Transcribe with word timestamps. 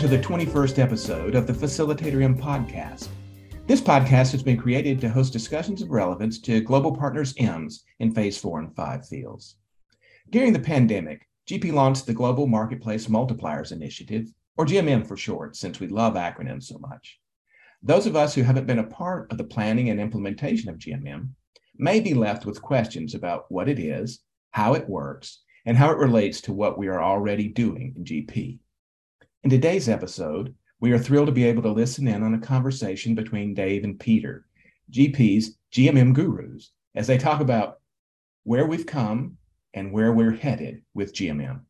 To 0.00 0.08
the 0.08 0.18
21st 0.18 0.78
episode 0.78 1.34
of 1.34 1.46
the 1.46 1.52
Facilitator 1.52 2.22
M 2.22 2.34
podcast. 2.34 3.08
This 3.66 3.82
podcast 3.82 4.32
has 4.32 4.42
been 4.42 4.56
created 4.56 4.98
to 4.98 5.10
host 5.10 5.30
discussions 5.30 5.82
of 5.82 5.90
relevance 5.90 6.38
to 6.40 6.62
Global 6.62 6.96
Partners 6.96 7.34
M's 7.36 7.84
in 7.98 8.14
Phase 8.14 8.38
4 8.38 8.60
and 8.60 8.74
5 8.74 9.06
fields. 9.06 9.56
During 10.30 10.54
the 10.54 10.58
pandemic, 10.58 11.28
GP 11.46 11.74
launched 11.74 12.06
the 12.06 12.14
Global 12.14 12.46
Marketplace 12.46 13.08
Multipliers 13.08 13.72
Initiative, 13.72 14.32
or 14.56 14.64
GMM 14.64 15.06
for 15.06 15.18
short, 15.18 15.54
since 15.54 15.80
we 15.80 15.88
love 15.88 16.14
acronyms 16.14 16.62
so 16.62 16.78
much. 16.78 17.20
Those 17.82 18.06
of 18.06 18.16
us 18.16 18.34
who 18.34 18.42
haven't 18.42 18.66
been 18.66 18.78
a 18.78 18.84
part 18.84 19.30
of 19.30 19.36
the 19.36 19.44
planning 19.44 19.90
and 19.90 20.00
implementation 20.00 20.70
of 20.70 20.78
GMM 20.78 21.28
may 21.76 22.00
be 22.00 22.14
left 22.14 22.46
with 22.46 22.62
questions 22.62 23.14
about 23.14 23.44
what 23.50 23.68
it 23.68 23.78
is, 23.78 24.20
how 24.52 24.72
it 24.72 24.88
works, 24.88 25.42
and 25.66 25.76
how 25.76 25.90
it 25.90 25.98
relates 25.98 26.40
to 26.40 26.54
what 26.54 26.78
we 26.78 26.88
are 26.88 27.02
already 27.02 27.48
doing 27.48 27.92
in 27.98 28.04
GP. 28.04 28.60
In 29.42 29.48
today's 29.48 29.88
episode, 29.88 30.54
we 30.80 30.92
are 30.92 30.98
thrilled 30.98 31.28
to 31.28 31.32
be 31.32 31.44
able 31.44 31.62
to 31.62 31.72
listen 31.72 32.06
in 32.06 32.22
on 32.22 32.34
a 32.34 32.38
conversation 32.38 33.14
between 33.14 33.54
Dave 33.54 33.84
and 33.84 33.98
Peter, 33.98 34.44
GP's 34.92 35.56
GMM 35.72 36.12
gurus, 36.12 36.72
as 36.94 37.06
they 37.06 37.16
talk 37.16 37.40
about 37.40 37.78
where 38.44 38.66
we've 38.66 38.84
come 38.84 39.38
and 39.72 39.92
where 39.92 40.12
we're 40.12 40.36
headed 40.36 40.82
with 40.92 41.14
GMM. 41.14 41.62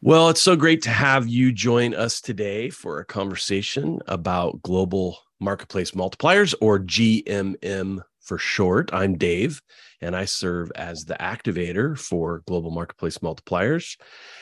Well, 0.00 0.28
it's 0.28 0.40
so 0.40 0.54
great 0.54 0.82
to 0.82 0.90
have 0.90 1.26
you 1.26 1.50
join 1.50 1.92
us 1.92 2.20
today 2.20 2.70
for 2.70 3.00
a 3.00 3.04
conversation 3.04 3.98
about 4.06 4.62
global 4.62 5.18
marketplace 5.40 5.90
multipliers 5.90 6.54
or 6.60 6.78
GMM 6.78 8.00
for 8.22 8.38
short. 8.38 8.90
I'm 8.92 9.18
Dave, 9.18 9.60
and 10.00 10.14
I 10.16 10.24
serve 10.24 10.70
as 10.74 11.04
the 11.04 11.14
activator 11.14 11.98
for 11.98 12.42
Global 12.46 12.70
Marketplace 12.70 13.18
Multipliers. 13.18 13.98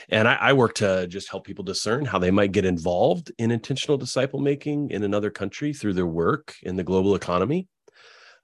And 0.09 0.29
I, 0.29 0.35
I, 0.35 0.53
work 0.53 0.75
to 0.77 1.07
just 1.07 1.31
help 1.31 1.45
people 1.45 1.65
discern 1.65 2.05
how 2.05 2.19
they 2.19 2.31
might 2.31 2.53
get 2.53 2.65
involved 2.65 3.33
in 3.39 3.51
intentional 3.51 3.97
disciple 3.97 4.41
making 4.41 4.91
in 4.91 5.03
another 5.03 5.31
country 5.31 5.73
through 5.73 5.95
their 5.95 6.07
work 6.07 6.55
in 6.63 6.77
the 6.77 6.85
global 6.85 7.15
economy. 7.15 7.69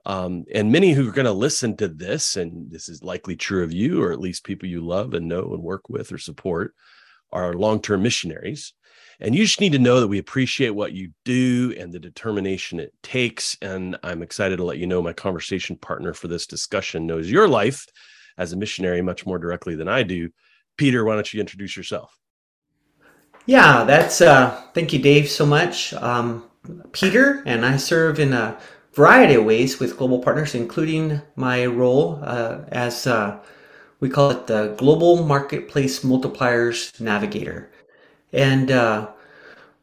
Um, 0.06 0.44
and 0.54 0.70
many 0.70 0.92
who 0.92 1.08
are 1.08 1.12
going 1.12 1.26
to 1.26 1.32
listen 1.32 1.76
to 1.78 1.88
this, 1.88 2.36
and 2.36 2.70
this 2.70 2.88
is 2.88 3.02
likely 3.02 3.34
true 3.34 3.64
of 3.64 3.72
you, 3.72 4.02
or 4.02 4.12
at 4.12 4.20
least 4.20 4.44
people 4.44 4.68
you 4.68 4.86
love 4.86 5.14
and 5.14 5.28
know 5.28 5.52
and 5.52 5.62
work 5.62 5.88
with 5.88 6.12
or 6.12 6.18
support, 6.18 6.74
are 7.32 7.54
long 7.54 7.82
term 7.82 8.02
missionaries. 8.02 8.72
And 9.20 9.34
you 9.34 9.44
just 9.44 9.60
need 9.60 9.72
to 9.72 9.78
know 9.78 10.00
that 10.00 10.08
we 10.08 10.18
appreciate 10.18 10.70
what 10.70 10.92
you 10.92 11.10
do 11.24 11.74
and 11.78 11.92
the 11.92 11.98
determination 11.98 12.78
it 12.80 12.92
takes. 13.02 13.56
And 13.62 13.96
I'm 14.02 14.22
excited 14.22 14.56
to 14.58 14.64
let 14.64 14.78
you 14.78 14.86
know 14.86 15.02
my 15.02 15.12
conversation 15.12 15.76
partner 15.76 16.12
for 16.12 16.28
this 16.28 16.46
discussion 16.46 17.06
knows 17.06 17.30
your 17.30 17.48
life 17.48 17.86
as 18.36 18.52
a 18.52 18.56
missionary 18.56 19.00
much 19.02 19.24
more 19.24 19.38
directly 19.38 19.74
than 19.74 19.88
I 19.88 20.02
do. 20.02 20.30
Peter, 20.76 21.04
why 21.04 21.14
don't 21.14 21.32
you 21.32 21.40
introduce 21.40 21.76
yourself? 21.76 22.18
Yeah, 23.46 23.84
that's, 23.84 24.20
uh, 24.20 24.60
thank 24.74 24.92
you, 24.92 24.98
Dave, 24.98 25.28
so 25.28 25.46
much. 25.46 25.94
Um, 25.94 26.44
Peter, 26.92 27.42
and 27.46 27.64
I 27.64 27.76
serve 27.76 28.18
in 28.18 28.32
a 28.32 28.58
variety 28.92 29.34
of 29.34 29.44
ways 29.44 29.78
with 29.78 29.96
global 29.96 30.18
partners, 30.18 30.54
including 30.54 31.22
my 31.36 31.64
role 31.66 32.18
uh, 32.22 32.60
as 32.68 33.06
uh, 33.06 33.38
we 34.00 34.10
call 34.10 34.30
it 34.30 34.46
the 34.46 34.74
Global 34.76 35.24
Marketplace 35.24 36.00
Multipliers 36.00 37.00
Navigator. 37.00 37.70
And 38.36 38.70
uh, 38.70 39.08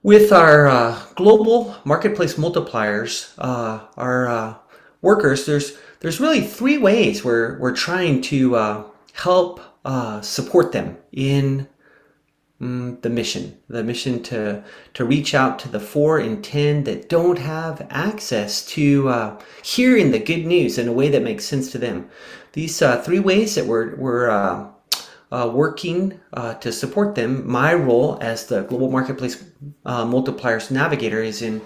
with 0.04 0.32
our 0.32 0.68
uh, 0.68 1.02
global 1.16 1.76
marketplace 1.86 2.36
multipliers, 2.36 3.34
uh, 3.40 3.80
our 3.98 4.28
uh, 4.28 4.56
workers, 5.02 5.48
there's 5.48 5.76
there's 6.02 6.20
really 6.20 6.42
three 6.42 6.78
ways 6.78 7.26
we're 7.26 7.58
we're 7.58 7.76
trying 7.76 8.22
to 8.22 8.56
uh, 8.56 8.84
help 9.14 9.60
uh, 9.84 10.22
support 10.22 10.72
them 10.72 10.98
in 11.12 11.68
mm, 12.62 13.02
the 13.02 13.10
mission, 13.10 13.58
the 13.70 13.84
mission 13.84 14.22
to 14.22 14.64
to 14.94 15.04
reach 15.04 15.34
out 15.34 15.58
to 15.58 15.68
the 15.68 15.80
four 15.80 16.20
in 16.20 16.44
ten 16.44 16.84
that 16.84 17.10
don't 17.10 17.40
have 17.40 17.88
access 17.90 18.64
to 18.68 19.36
hearing 19.64 20.12
the 20.12 20.20
good 20.20 20.46
news 20.46 20.78
in 20.78 20.88
a 20.88 20.94
way 20.94 21.10
that 21.10 21.24
makes 21.24 21.44
sense 21.44 21.72
to 21.72 21.80
them. 21.80 22.08
These 22.52 22.84
three 23.04 23.20
ways 23.20 23.56
that 23.56 23.66
we're 23.66 23.96
we're 23.96 24.30
uh, 25.34 25.50
working 25.50 26.20
uh, 26.34 26.54
to 26.56 26.72
support 26.72 27.16
them. 27.16 27.50
My 27.50 27.74
role 27.74 28.20
as 28.22 28.46
the 28.46 28.62
Global 28.62 28.92
Marketplace 28.92 29.44
uh, 29.84 30.06
Multipliers 30.06 30.70
Navigator 30.70 31.22
is 31.22 31.42
in 31.42 31.62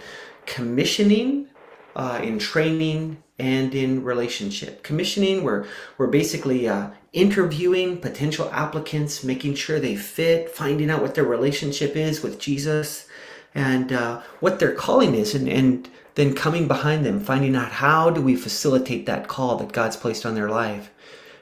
commissioning, 0.46 1.50
uh, 1.96 2.22
in 2.24 2.40
training, 2.40 3.22
and 3.38 3.76
in 3.76 4.04
relationship. 4.04 4.84
Commissioning, 4.84 5.44
we're, 5.44 5.66
we're 5.98 6.08
basically 6.08 6.68
uh, 6.68 6.90
interviewing 7.12 8.00
potential 8.00 8.50
applicants, 8.54 9.24
making 9.24 9.56
sure 9.56 9.80
they 9.80 9.96
fit, 9.96 10.50
finding 10.50 10.90
out 10.90 11.02
what 11.02 11.14
their 11.14 11.26
relationship 11.26 11.96
is 11.96 12.24
with 12.24 12.40
Jesus 12.40 13.08
and 13.54 13.92
uh, 13.92 14.22
what 14.40 14.60
their 14.60 14.74
calling 14.74 15.14
is, 15.14 15.36
and, 15.36 15.50
and 15.50 15.90
then 16.16 16.34
coming 16.34 16.68
behind 16.68 17.06
them, 17.06 17.20
finding 17.20 17.56
out 17.56 17.72
how 17.72 18.10
do 18.10 18.22
we 18.22 18.36
facilitate 18.36 19.06
that 19.06 19.28
call 19.28 19.58
that 19.58 19.74
God's 19.74 19.98
placed 19.98 20.26
on 20.26 20.36
their 20.36 20.50
life. 20.50 20.90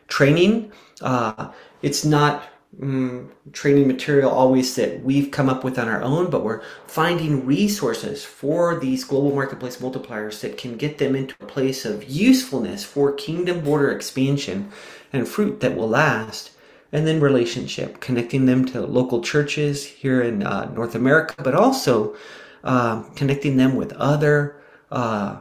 Training, 0.08 0.72
uh, 1.02 1.52
it's 1.82 2.06
not 2.06 2.44
mm, 2.80 3.28
training 3.52 3.88
material 3.88 4.32
always 4.32 4.76
that 4.76 5.02
we've 5.04 5.32
come 5.32 5.50
up 5.50 5.64
with 5.64 5.78
on 5.78 5.88
our 5.88 6.02
own, 6.02 6.30
but 6.30 6.44
we're 6.44 6.62
finding 6.88 7.46
resources 7.46 8.24
for 8.24 8.80
these 8.80 9.04
global 9.04 9.34
marketplace 9.34 9.78
multipliers 9.78 10.42
that 10.42 10.58
can 10.58 10.78
get 10.78 10.98
them 10.98 11.16
into 11.16 11.36
a 11.42 11.46
place 11.46 11.86
of 11.86 12.10
usefulness 12.10 12.84
for 12.84 13.12
kingdom 13.12 13.62
border 13.62 13.92
expansion 13.92 14.72
and 15.14 15.28
fruit 15.28 15.60
that 15.60 15.76
will 15.76 15.90
last. 15.90 16.52
And 16.92 17.06
then 17.06 17.20
relationship, 17.20 18.00
connecting 18.00 18.46
them 18.46 18.64
to 18.68 18.82
local 18.82 19.22
churches 19.22 19.86
here 19.86 20.22
in 20.22 20.44
uh, 20.44 20.72
North 20.74 20.96
America, 20.96 21.36
but 21.44 21.54
also 21.54 22.16
uh, 22.64 23.04
connecting 23.16 23.58
them 23.58 23.76
with 23.76 23.92
other 23.94 24.62
uh, 24.92 25.40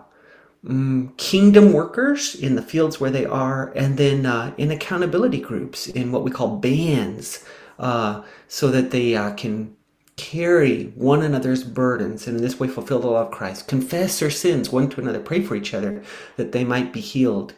um, 0.68 1.12
kingdom 1.16 1.72
workers 1.72 2.34
in 2.34 2.56
the 2.56 2.62
fields 2.62 3.00
where 3.00 3.10
they 3.10 3.26
are, 3.26 3.72
and 3.74 3.96
then 3.96 4.26
uh, 4.26 4.54
in 4.56 4.70
accountability 4.70 5.40
groups 5.40 5.86
in 5.88 6.12
what 6.12 6.24
we 6.24 6.30
call 6.30 6.56
bands, 6.56 7.44
uh, 7.78 8.22
so 8.48 8.70
that 8.70 8.90
they 8.90 9.14
uh, 9.14 9.32
can 9.34 9.76
carry 10.16 10.92
one 10.94 11.22
another's 11.22 11.64
burdens 11.64 12.26
and 12.26 12.36
in 12.36 12.42
this 12.42 12.60
way 12.60 12.68
fulfill 12.68 13.00
the 13.00 13.08
law 13.08 13.22
of 13.22 13.32
Christ, 13.32 13.66
confess 13.66 14.20
their 14.20 14.30
sins 14.30 14.70
one 14.70 14.88
to 14.90 15.00
another, 15.00 15.20
pray 15.20 15.42
for 15.42 15.56
each 15.56 15.74
other 15.74 16.02
that 16.36 16.52
they 16.52 16.64
might 16.64 16.92
be 16.92 17.00
healed. 17.00 17.54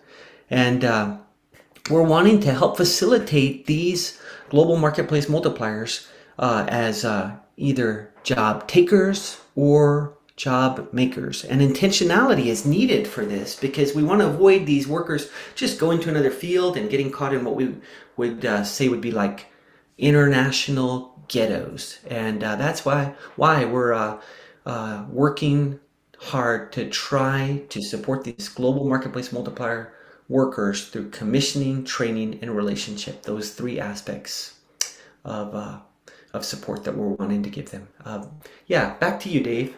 And 0.48 0.84
uh, 0.84 1.18
we're 1.90 2.02
wanting 2.02 2.40
to 2.40 2.52
help 2.52 2.76
facilitate 2.76 3.66
these 3.66 4.18
global 4.48 4.76
marketplace 4.76 5.26
multipliers 5.26 6.06
uh, 6.38 6.64
as 6.68 7.04
uh, 7.04 7.36
either 7.56 8.12
job 8.22 8.66
takers 8.66 9.40
or 9.54 10.15
job 10.36 10.88
makers. 10.92 11.44
And 11.44 11.60
intentionality 11.60 12.46
is 12.46 12.66
needed 12.66 13.08
for 13.08 13.24
this 13.24 13.56
because 13.56 13.94
we 13.94 14.02
want 14.02 14.20
to 14.20 14.28
avoid 14.28 14.66
these 14.66 14.86
workers 14.86 15.30
just 15.54 15.80
going 15.80 16.00
to 16.00 16.10
another 16.10 16.30
field 16.30 16.76
and 16.76 16.90
getting 16.90 17.10
caught 17.10 17.34
in 17.34 17.44
what 17.44 17.56
we 17.56 17.74
would 18.16 18.44
uh, 18.44 18.62
say 18.62 18.88
would 18.88 19.00
be 19.00 19.10
like 19.10 19.46
international 19.96 21.18
ghettos. 21.28 21.98
And 22.06 22.44
uh, 22.44 22.56
that's 22.56 22.84
why 22.84 23.14
why 23.36 23.64
we're 23.64 23.94
uh, 23.94 24.20
uh 24.66 25.06
working 25.10 25.80
hard 26.18 26.72
to 26.72 26.88
try 26.88 27.62
to 27.68 27.82
support 27.82 28.24
these 28.24 28.48
global 28.48 28.86
marketplace 28.86 29.32
multiplier 29.32 29.92
workers 30.28 30.88
through 30.88 31.10
commissioning, 31.10 31.84
training, 31.84 32.38
and 32.42 32.54
relationship. 32.54 33.22
Those 33.22 33.52
three 33.52 33.80
aspects 33.80 34.58
of 35.24 35.54
uh, 35.54 35.78
of 36.34 36.44
support 36.44 36.84
that 36.84 36.96
we're 36.96 37.08
wanting 37.08 37.42
to 37.42 37.50
give 37.50 37.70
them. 37.70 37.88
Uh, 38.04 38.26
yeah, 38.66 38.94
back 38.94 39.18
to 39.20 39.30
you, 39.30 39.40
Dave. 39.40 39.74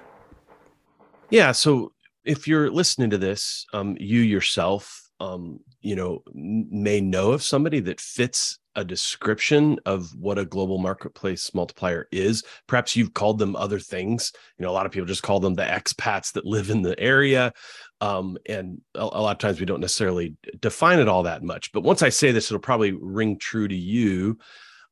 Yeah. 1.30 1.52
So 1.52 1.92
if 2.25 2.48
you're 2.48 2.70
listening 2.70 3.10
to 3.10 3.19
this, 3.19 3.66
um, 3.72 3.96
you 3.98 4.20
yourself, 4.20 5.02
um, 5.20 5.60
you 5.80 5.96
know, 5.96 6.22
may 6.34 7.00
know 7.00 7.32
of 7.32 7.42
somebody 7.42 7.80
that 7.80 8.00
fits 8.00 8.58
a 8.76 8.84
description 8.84 9.78
of 9.86 10.10
what 10.14 10.38
a 10.38 10.44
global 10.44 10.78
marketplace 10.78 11.52
multiplier 11.52 12.06
is. 12.12 12.44
Perhaps 12.69 12.94
you've 12.94 13.14
called 13.14 13.38
them 13.38 13.56
other 13.56 13.80
things. 13.80 14.32
You 14.56 14.64
know, 14.64 14.70
a 14.70 14.72
lot 14.72 14.86
of 14.86 14.92
people 14.92 15.06
just 15.06 15.25
call 15.25 15.40
them 15.40 15.54
the 15.54 15.64
expats 15.64 16.32
that 16.32 16.46
live 16.46 16.70
in 16.70 16.82
the 16.82 16.98
area. 17.00 17.52
Um, 18.00 18.38
and 18.46 18.81
a, 18.94 19.00
a 19.00 19.20
lot 19.20 19.32
of 19.32 19.38
times 19.38 19.58
we 19.58 19.66
don't 19.66 19.81
necessarily 19.81 20.36
define 20.60 21.00
it 21.00 21.08
all 21.08 21.24
that 21.24 21.42
much. 21.42 21.72
But 21.72 21.82
once 21.82 22.02
I 22.02 22.08
say 22.10 22.31
this, 22.31 22.50
it'll 22.50 22.60
probably 22.60 22.92
ring 22.92 23.36
true 23.38 23.66
to 23.66 23.76
you 23.76 24.38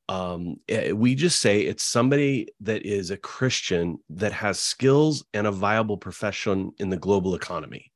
um, 0.08 0.56
eh, 0.68 0.92
we 0.92 1.14
just 1.14 1.40
say 1.40 1.60
it's 1.60 1.82
somebody 1.82 2.48
that 2.60 2.86
is 2.86 3.10
a 3.10 3.16
Christian 3.16 3.98
that 4.10 4.32
has 4.32 4.58
skills 4.58 5.24
and 5.34 5.46
a 5.46 5.52
viable 5.52 5.96
profession 5.96 6.72
in 6.78 6.90
the 6.90 6.96
global 6.96 7.34
economy. 7.34 7.92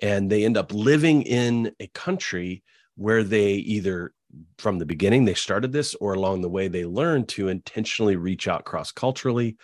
And 0.00 0.30
they 0.30 0.44
end 0.44 0.56
up 0.56 0.72
living 0.72 1.22
in 1.22 1.72
a 1.78 1.86
country 1.88 2.62
where 2.96 3.22
they 3.22 3.52
either 3.52 4.12
from 4.58 4.78
the 4.78 4.86
beginning 4.86 5.24
they 5.24 5.34
started 5.34 5.72
this 5.72 5.94
or 5.96 6.14
along 6.14 6.40
the 6.40 6.48
way 6.48 6.68
they 6.68 6.84
learned 6.84 7.28
to 7.28 7.48
intentionally 7.48 8.16
reach 8.16 8.48
out 8.48 8.64
cross 8.64 8.90
culturally 8.90 9.58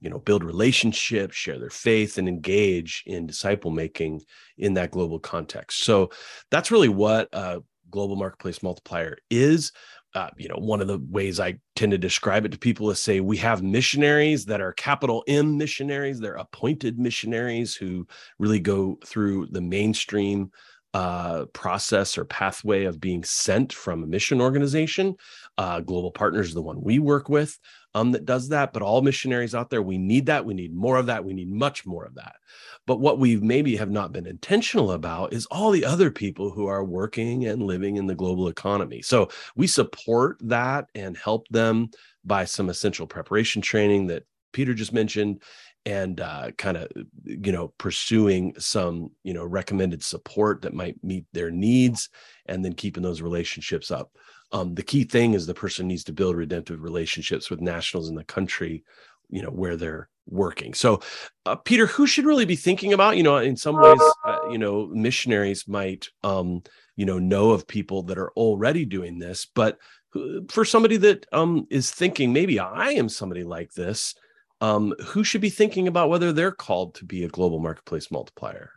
you 0.00 0.08
know 0.08 0.18
build 0.18 0.42
relationships 0.42 1.36
share 1.36 1.58
their 1.58 1.70
faith 1.70 2.16
and 2.16 2.28
engage 2.28 3.02
in 3.06 3.26
disciple 3.26 3.70
making 3.70 4.22
in 4.56 4.72
that 4.74 4.90
global 4.90 5.18
context 5.18 5.84
so 5.84 6.10
that's 6.50 6.70
really 6.70 6.88
what 6.88 7.28
a 7.34 7.60
global 7.90 8.16
marketplace 8.16 8.62
multiplier 8.62 9.16
is 9.30 9.72
uh, 10.16 10.30
you 10.38 10.48
know, 10.48 10.56
one 10.56 10.80
of 10.80 10.88
the 10.88 10.98
ways 11.10 11.38
I 11.38 11.58
tend 11.74 11.92
to 11.92 11.98
describe 11.98 12.46
it 12.46 12.52
to 12.52 12.58
people 12.58 12.90
is 12.90 13.02
say 13.02 13.20
we 13.20 13.36
have 13.36 13.62
missionaries 13.62 14.46
that 14.46 14.62
are 14.62 14.72
capital 14.72 15.22
M 15.28 15.58
missionaries. 15.58 16.18
They're 16.18 16.36
appointed 16.36 16.98
missionaries 16.98 17.74
who 17.74 18.06
really 18.38 18.58
go 18.58 18.98
through 19.04 19.48
the 19.48 19.60
mainstream 19.60 20.50
uh, 20.96 21.44
process 21.52 22.16
or 22.16 22.24
pathway 22.24 22.84
of 22.84 22.98
being 22.98 23.22
sent 23.22 23.70
from 23.70 24.02
a 24.02 24.06
mission 24.06 24.40
organization. 24.40 25.14
Uh, 25.58 25.80
Global 25.80 26.10
Partners 26.10 26.48
is 26.48 26.54
the 26.54 26.62
one 26.62 26.80
we 26.80 26.98
work 26.98 27.28
with 27.28 27.58
um, 27.92 28.12
that 28.12 28.24
does 28.24 28.48
that. 28.48 28.72
But 28.72 28.80
all 28.80 29.02
missionaries 29.02 29.54
out 29.54 29.68
there, 29.68 29.82
we 29.82 29.98
need 29.98 30.24
that. 30.24 30.46
We 30.46 30.54
need 30.54 30.74
more 30.74 30.96
of 30.96 31.04
that. 31.04 31.22
We 31.22 31.34
need 31.34 31.50
much 31.50 31.84
more 31.84 32.06
of 32.06 32.14
that. 32.14 32.36
But 32.86 32.98
what 32.98 33.18
we 33.18 33.36
maybe 33.36 33.76
have 33.76 33.90
not 33.90 34.10
been 34.10 34.26
intentional 34.26 34.92
about 34.92 35.34
is 35.34 35.44
all 35.50 35.70
the 35.70 35.84
other 35.84 36.10
people 36.10 36.50
who 36.50 36.66
are 36.66 36.82
working 36.82 37.44
and 37.44 37.62
living 37.62 37.96
in 37.96 38.06
the 38.06 38.14
global 38.14 38.48
economy. 38.48 39.02
So 39.02 39.28
we 39.54 39.66
support 39.66 40.38
that 40.44 40.88
and 40.94 41.14
help 41.14 41.46
them 41.48 41.90
by 42.24 42.46
some 42.46 42.70
essential 42.70 43.06
preparation 43.06 43.60
training 43.60 44.06
that 44.06 44.24
Peter 44.54 44.72
just 44.72 44.94
mentioned 44.94 45.42
and 45.86 46.20
uh, 46.20 46.50
kind 46.58 46.76
of 46.76 46.88
you 47.24 47.52
know 47.52 47.68
pursuing 47.78 48.52
some 48.58 49.10
you 49.22 49.32
know 49.32 49.44
recommended 49.44 50.02
support 50.02 50.60
that 50.62 50.74
might 50.74 51.02
meet 51.02 51.24
their 51.32 51.50
needs 51.50 52.10
and 52.46 52.62
then 52.64 52.74
keeping 52.74 53.02
those 53.02 53.22
relationships 53.22 53.90
up. 53.90 54.10
Um, 54.52 54.74
the 54.74 54.82
key 54.82 55.04
thing 55.04 55.34
is 55.34 55.46
the 55.46 55.54
person 55.54 55.86
needs 55.86 56.04
to 56.04 56.12
build 56.12 56.36
redemptive 56.36 56.82
relationships 56.82 57.48
with 57.48 57.60
nationals 57.60 58.08
in 58.08 58.16
the 58.16 58.24
country 58.24 58.84
you 59.30 59.42
know 59.42 59.50
where 59.50 59.76
they're 59.76 60.08
working. 60.28 60.74
So 60.74 61.00
uh, 61.46 61.54
peter 61.54 61.86
who 61.86 62.06
should 62.06 62.26
really 62.26 62.44
be 62.44 62.56
thinking 62.56 62.92
about 62.92 63.16
you 63.16 63.22
know 63.22 63.36
in 63.36 63.56
some 63.56 63.80
ways 63.80 64.00
uh, 64.24 64.40
you 64.50 64.58
know 64.58 64.88
missionaries 64.88 65.68
might 65.68 66.08
um, 66.24 66.62
you 66.96 67.06
know 67.06 67.18
know 67.18 67.50
of 67.50 67.66
people 67.68 68.02
that 68.04 68.18
are 68.18 68.32
already 68.32 68.84
doing 68.84 69.18
this 69.18 69.46
but 69.46 69.78
for 70.48 70.64
somebody 70.64 70.96
that 70.96 71.26
um, 71.32 71.66
is 71.70 71.90
thinking 71.90 72.32
maybe 72.32 72.58
i 72.58 72.90
am 72.90 73.08
somebody 73.08 73.44
like 73.44 73.72
this 73.74 74.14
um, 74.60 74.94
who 75.06 75.24
should 75.24 75.40
be 75.40 75.50
thinking 75.50 75.88
about 75.88 76.08
whether 76.08 76.32
they're 76.32 76.52
called 76.52 76.94
to 76.94 77.04
be 77.04 77.24
a 77.24 77.28
global 77.28 77.58
marketplace 77.58 78.10
multiplier? 78.10 78.70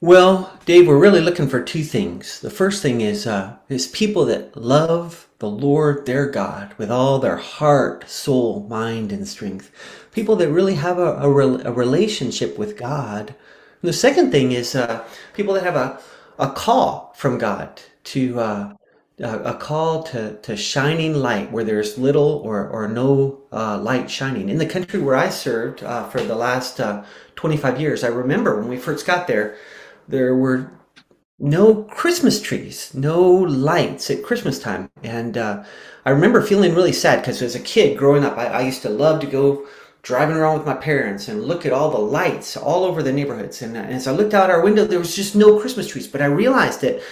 Well, 0.00 0.56
Dave, 0.64 0.86
we're 0.86 0.98
really 0.98 1.20
looking 1.20 1.48
for 1.48 1.60
two 1.60 1.82
things. 1.82 2.40
The 2.40 2.50
first 2.50 2.82
thing 2.82 3.00
is 3.00 3.26
uh, 3.26 3.56
is 3.68 3.88
people 3.88 4.24
that 4.26 4.56
love 4.56 5.28
the 5.40 5.50
Lord 5.50 6.06
their 6.06 6.26
God 6.26 6.72
with 6.78 6.90
all 6.90 7.18
their 7.18 7.36
heart, 7.36 8.08
soul, 8.08 8.66
mind, 8.68 9.10
and 9.10 9.26
strength. 9.26 9.72
People 10.12 10.36
that 10.36 10.50
really 10.50 10.74
have 10.74 10.98
a, 10.98 11.14
a, 11.16 11.28
re- 11.28 11.62
a 11.64 11.72
relationship 11.72 12.56
with 12.56 12.76
God. 12.76 13.34
And 13.82 13.88
the 13.88 13.92
second 13.92 14.30
thing 14.30 14.52
is 14.52 14.76
uh, 14.76 15.04
people 15.34 15.54
that 15.54 15.64
have 15.64 15.76
a, 15.76 16.00
a 16.38 16.50
call 16.50 17.12
from 17.16 17.36
God 17.38 17.80
to 18.04 18.38
uh, 18.38 18.74
a 19.20 19.54
call 19.54 20.04
to, 20.04 20.36
to 20.42 20.56
shining 20.56 21.14
light 21.14 21.50
where 21.50 21.64
there's 21.64 21.98
little 21.98 22.40
or, 22.44 22.68
or 22.68 22.86
no 22.86 23.40
uh, 23.52 23.76
light 23.78 24.10
shining. 24.10 24.48
In 24.48 24.58
the 24.58 24.66
country 24.66 25.00
where 25.00 25.16
I 25.16 25.28
served 25.28 25.82
uh, 25.82 26.08
for 26.08 26.20
the 26.20 26.36
last 26.36 26.80
uh, 26.80 27.04
25 27.34 27.80
years, 27.80 28.04
I 28.04 28.08
remember 28.08 28.58
when 28.58 28.68
we 28.68 28.76
first 28.76 29.06
got 29.06 29.26
there, 29.26 29.56
there 30.06 30.36
were 30.36 30.70
no 31.38 31.82
Christmas 31.84 32.40
trees, 32.40 32.94
no 32.94 33.20
lights 33.22 34.08
at 34.10 34.22
Christmas 34.22 34.60
time. 34.60 34.90
And 35.02 35.36
uh, 35.36 35.64
I 36.04 36.10
remember 36.10 36.40
feeling 36.40 36.74
really 36.74 36.92
sad 36.92 37.20
because 37.20 37.42
as 37.42 37.56
a 37.56 37.60
kid 37.60 37.98
growing 37.98 38.24
up, 38.24 38.38
I, 38.38 38.46
I 38.46 38.60
used 38.60 38.82
to 38.82 38.88
love 38.88 39.20
to 39.20 39.26
go 39.26 39.66
driving 40.02 40.36
around 40.36 40.58
with 40.58 40.66
my 40.66 40.74
parents 40.74 41.26
and 41.26 41.44
look 41.44 41.66
at 41.66 41.72
all 41.72 41.90
the 41.90 41.98
lights 41.98 42.56
all 42.56 42.84
over 42.84 43.02
the 43.02 43.12
neighborhoods. 43.12 43.62
And, 43.62 43.76
and 43.76 43.92
as 43.92 44.06
I 44.06 44.12
looked 44.12 44.32
out 44.32 44.48
our 44.48 44.62
window, 44.62 44.84
there 44.84 45.00
was 45.00 45.16
just 45.16 45.34
no 45.34 45.58
Christmas 45.58 45.88
trees. 45.88 46.06
But 46.06 46.22
I 46.22 46.26
realized 46.26 46.82
that. 46.82 47.02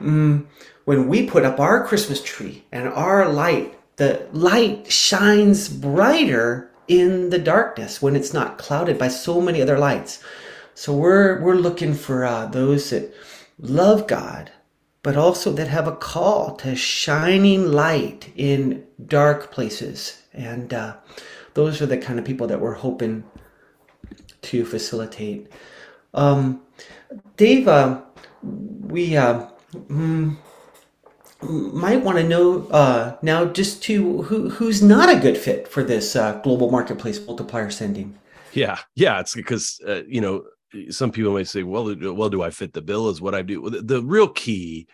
Um, 0.00 0.48
when 0.84 1.08
we 1.08 1.26
put 1.26 1.44
up 1.44 1.60
our 1.60 1.86
Christmas 1.86 2.22
tree 2.22 2.64
and 2.72 2.88
our 2.88 3.28
light, 3.28 3.78
the 3.96 4.26
light 4.32 4.90
shines 4.90 5.68
brighter 5.68 6.70
in 6.88 7.30
the 7.30 7.38
darkness 7.38 8.02
when 8.02 8.16
it's 8.16 8.32
not 8.32 8.58
clouded 8.58 8.98
by 8.98 9.08
so 9.08 9.40
many 9.40 9.62
other 9.62 9.78
lights. 9.78 10.22
So 10.74 10.94
we're 10.94 11.40
we're 11.40 11.54
looking 11.54 11.94
for 11.94 12.24
uh, 12.24 12.46
those 12.46 12.90
that 12.90 13.14
love 13.58 14.06
God, 14.06 14.50
but 15.02 15.16
also 15.16 15.52
that 15.52 15.68
have 15.68 15.86
a 15.86 15.96
call 15.96 16.56
to 16.56 16.74
shining 16.74 17.70
light 17.70 18.32
in 18.34 18.84
dark 19.06 19.52
places, 19.52 20.22
and 20.32 20.72
uh, 20.72 20.96
those 21.54 21.82
are 21.82 21.86
the 21.86 21.98
kind 21.98 22.18
of 22.18 22.24
people 22.24 22.46
that 22.46 22.60
we're 22.60 22.74
hoping 22.74 23.24
to 24.42 24.64
facilitate. 24.64 25.48
Um, 26.14 26.62
Dave, 27.36 27.68
uh, 27.68 28.00
we 28.42 29.16
uh, 29.16 29.46
mm, 29.74 30.36
might 31.42 32.02
want 32.02 32.18
to 32.18 32.24
know 32.24 32.66
uh, 32.68 33.16
now 33.22 33.44
just 33.44 33.82
to 33.84 34.22
who 34.22 34.50
who's 34.50 34.82
not 34.82 35.08
a 35.08 35.20
good 35.20 35.36
fit 35.36 35.68
for 35.68 35.82
this 35.82 36.16
uh, 36.16 36.40
global 36.42 36.70
marketplace 36.70 37.24
multiplier 37.24 37.70
sending. 37.70 38.18
Yeah, 38.52 38.78
yeah, 38.94 39.20
it's 39.20 39.34
because 39.34 39.80
uh, 39.86 40.02
you 40.06 40.20
know 40.20 40.44
some 40.90 41.10
people 41.10 41.32
might 41.32 41.48
say, 41.48 41.62
well, 41.62 41.94
well, 42.14 42.30
do 42.30 42.42
I 42.42 42.50
fit 42.50 42.72
the 42.72 42.82
bill? 42.82 43.08
Is 43.08 43.20
what 43.20 43.34
I 43.34 43.42
do. 43.42 43.68
The, 43.68 43.82
the 43.82 44.02
real 44.02 44.28
key 44.28 44.86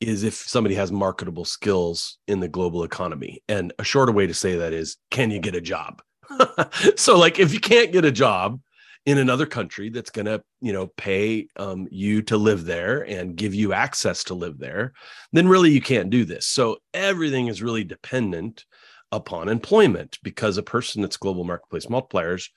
is 0.00 0.22
if 0.22 0.34
somebody 0.34 0.74
has 0.76 0.92
marketable 0.92 1.44
skills 1.44 2.18
in 2.28 2.40
the 2.40 2.48
global 2.48 2.84
economy, 2.84 3.42
and 3.48 3.72
a 3.78 3.84
shorter 3.84 4.12
way 4.12 4.26
to 4.26 4.34
say 4.34 4.56
that 4.56 4.72
is, 4.72 4.96
can 5.10 5.30
you 5.30 5.40
get 5.40 5.56
a 5.56 5.60
job? 5.60 6.02
so, 6.96 7.18
like, 7.18 7.38
if 7.38 7.52
you 7.52 7.60
can't 7.60 7.92
get 7.92 8.04
a 8.04 8.12
job, 8.12 8.60
in 9.08 9.16
another 9.16 9.46
country 9.46 9.88
that's 9.88 10.10
going 10.10 10.26
to 10.26 10.42
you 10.60 10.70
know 10.70 10.86
pay 10.98 11.48
um, 11.56 11.88
you 11.90 12.20
to 12.20 12.36
live 12.36 12.66
there 12.66 13.06
and 13.06 13.36
give 13.36 13.54
you 13.54 13.72
access 13.72 14.22
to 14.22 14.34
live 14.34 14.58
there 14.58 14.92
then 15.32 15.48
really 15.48 15.70
you 15.70 15.80
can't 15.80 16.10
do 16.10 16.26
this. 16.26 16.46
So 16.46 16.76
everything 16.92 17.46
is 17.46 17.62
really 17.62 17.84
dependent 17.84 18.66
upon 19.10 19.48
employment 19.48 20.18
because 20.22 20.58
a 20.58 20.62
person 20.62 21.00
that's 21.00 21.16
global 21.16 21.44
marketplace 21.44 21.86
multipliers 21.86 22.50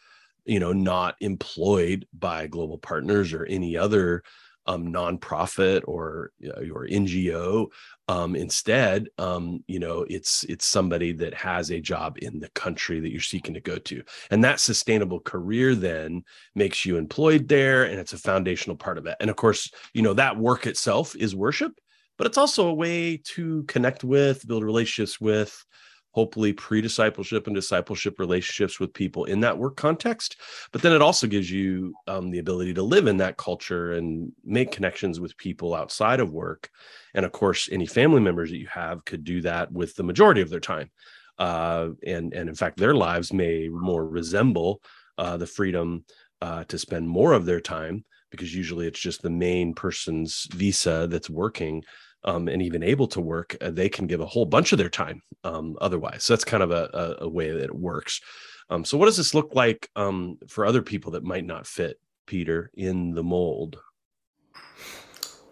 you 0.44 0.60
know 0.60 0.74
not 0.74 1.16
employed 1.22 2.06
by 2.12 2.48
global 2.48 2.78
partners 2.78 3.32
or 3.32 3.46
any 3.46 3.78
other 3.78 4.22
um, 4.68 4.88
nonprofit 4.88 5.82
or 5.86 6.32
your 6.40 6.88
NGO. 6.88 7.68
Um, 8.08 8.36
instead, 8.36 9.08
um, 9.18 9.64
you 9.68 9.80
know, 9.80 10.06
it's 10.10 10.44
it's 10.44 10.66
somebody 10.66 11.14
that 11.14 11.34
has 11.34 11.72
a 11.72 11.80
job 11.80 12.18
in 12.22 12.40
the 12.40 12.50
country 12.50 13.00
that 13.00 13.12
you're 13.12 13.22
seeking 13.22 13.54
to 13.54 13.62
go 13.62 13.78
to, 13.78 14.04
and 14.30 14.44
that 14.44 14.60
sustainable 14.60 15.20
career 15.20 15.76
then 15.76 16.24
makes 16.56 16.86
you 16.86 16.98
employed 16.98 17.48
there, 17.48 17.84
and 17.84 18.00
it's 18.00 18.14
a 18.14 18.18
foundational 18.18 18.76
part 18.76 18.98
of 18.98 19.06
it. 19.06 19.16
And 19.20 19.30
of 19.30 19.36
course, 19.36 19.72
you 19.94 20.02
know 20.02 20.14
that 20.14 20.38
work 20.38 20.68
itself 20.68 21.16
is 21.16 21.36
worship, 21.36 21.74
but 22.18 22.28
it's 22.28 22.38
also 22.38 22.68
a 22.68 22.74
way 22.74 23.18
to 23.36 23.64
connect 23.64 24.04
with, 24.04 24.48
build 24.48 24.64
relationships 24.64 25.20
with, 25.22 25.66
hopefully 26.12 26.54
pre-discipleship 26.54 27.48
and 27.48 27.56
discipleship 27.56 28.20
relationships 28.20 28.80
with 28.80 28.94
people 28.94 29.26
in 29.26 29.40
that 29.40 29.58
work 29.58 29.76
context 29.76 30.36
but 30.72 30.82
then 30.82 30.94
it 30.94 31.02
also 31.02 31.28
gives 31.28 31.50
you 31.50 31.94
um, 32.08 32.30
the 32.32 32.40
ability 32.40 32.74
to 32.74 32.84
live 32.84 33.08
in 33.08 33.18
that 33.18 33.38
culture 33.38 33.94
and 33.94 34.32
make 34.44 34.72
connections 34.72 35.20
with 35.20 35.38
people 35.38 35.74
outside 35.74 36.20
of 36.20 36.32
work. 36.32 36.70
And 37.14 37.26
of 37.26 37.32
course 37.32 37.70
any 37.72 37.86
family 37.86 38.22
members 38.22 38.52
that 38.52 38.58
you 38.58 38.68
have 38.68 39.06
could 39.06 39.24
do 39.24 39.42
that 39.42 39.72
with 39.72 39.96
the 39.96 40.04
majority 40.04 40.42
of 40.42 40.50
their 40.50 40.60
time. 40.60 40.90
Uh, 41.38 41.90
and 42.06 42.34
and 42.34 42.50
in 42.50 42.56
fact 42.56 42.78
their 42.78 42.94
lives 42.94 43.34
may 43.34 43.68
more 43.70 44.06
resemble 44.06 44.82
uh, 45.18 45.38
the 45.38 45.48
freedom 45.48 46.06
uh, 46.42 46.64
to 46.66 46.78
spend 46.78 47.08
more 47.08 47.34
of 47.34 47.46
their 47.46 47.62
time 47.62 48.04
because 48.30 48.56
usually 48.56 48.88
it's 48.88 49.00
just 49.00 49.22
the 49.22 49.30
main 49.30 49.74
person's 49.74 50.48
visa 50.52 51.08
that's 51.10 51.30
working 51.30 51.84
um, 52.24 52.48
and 52.48 52.62
even 52.62 52.84
able 52.84 53.08
to 53.08 53.22
work, 53.22 53.56
uh, 53.62 53.72
they 53.72 53.90
can 53.90 54.08
give 54.08 54.22
a 54.22 54.26
whole 54.26 54.46
bunch 54.46 54.72
of 54.72 54.78
their 54.78 54.90
time 54.90 55.22
um, 55.44 55.78
otherwise. 55.82 56.24
So 56.24 56.34
that's 56.34 56.46
kind 56.46 56.64
of 56.64 56.72
a, 56.72 56.90
a, 56.94 57.26
a 57.26 57.30
way 57.30 57.52
that 57.52 57.64
it 57.64 57.76
works. 57.76 58.22
Um, 58.70 58.86
so, 58.86 58.98
what 58.98 59.08
does 59.08 59.18
this 59.18 59.34
look 59.34 59.54
like 59.54 59.90
um, 59.96 60.38
for 60.48 60.66
other 60.66 60.82
people 60.82 61.12
that 61.12 61.24
might 61.24 61.46
not 61.46 61.68
fit, 61.68 62.00
Peter, 62.26 62.72
in 62.74 63.14
the 63.14 63.24
mold? 63.24 63.78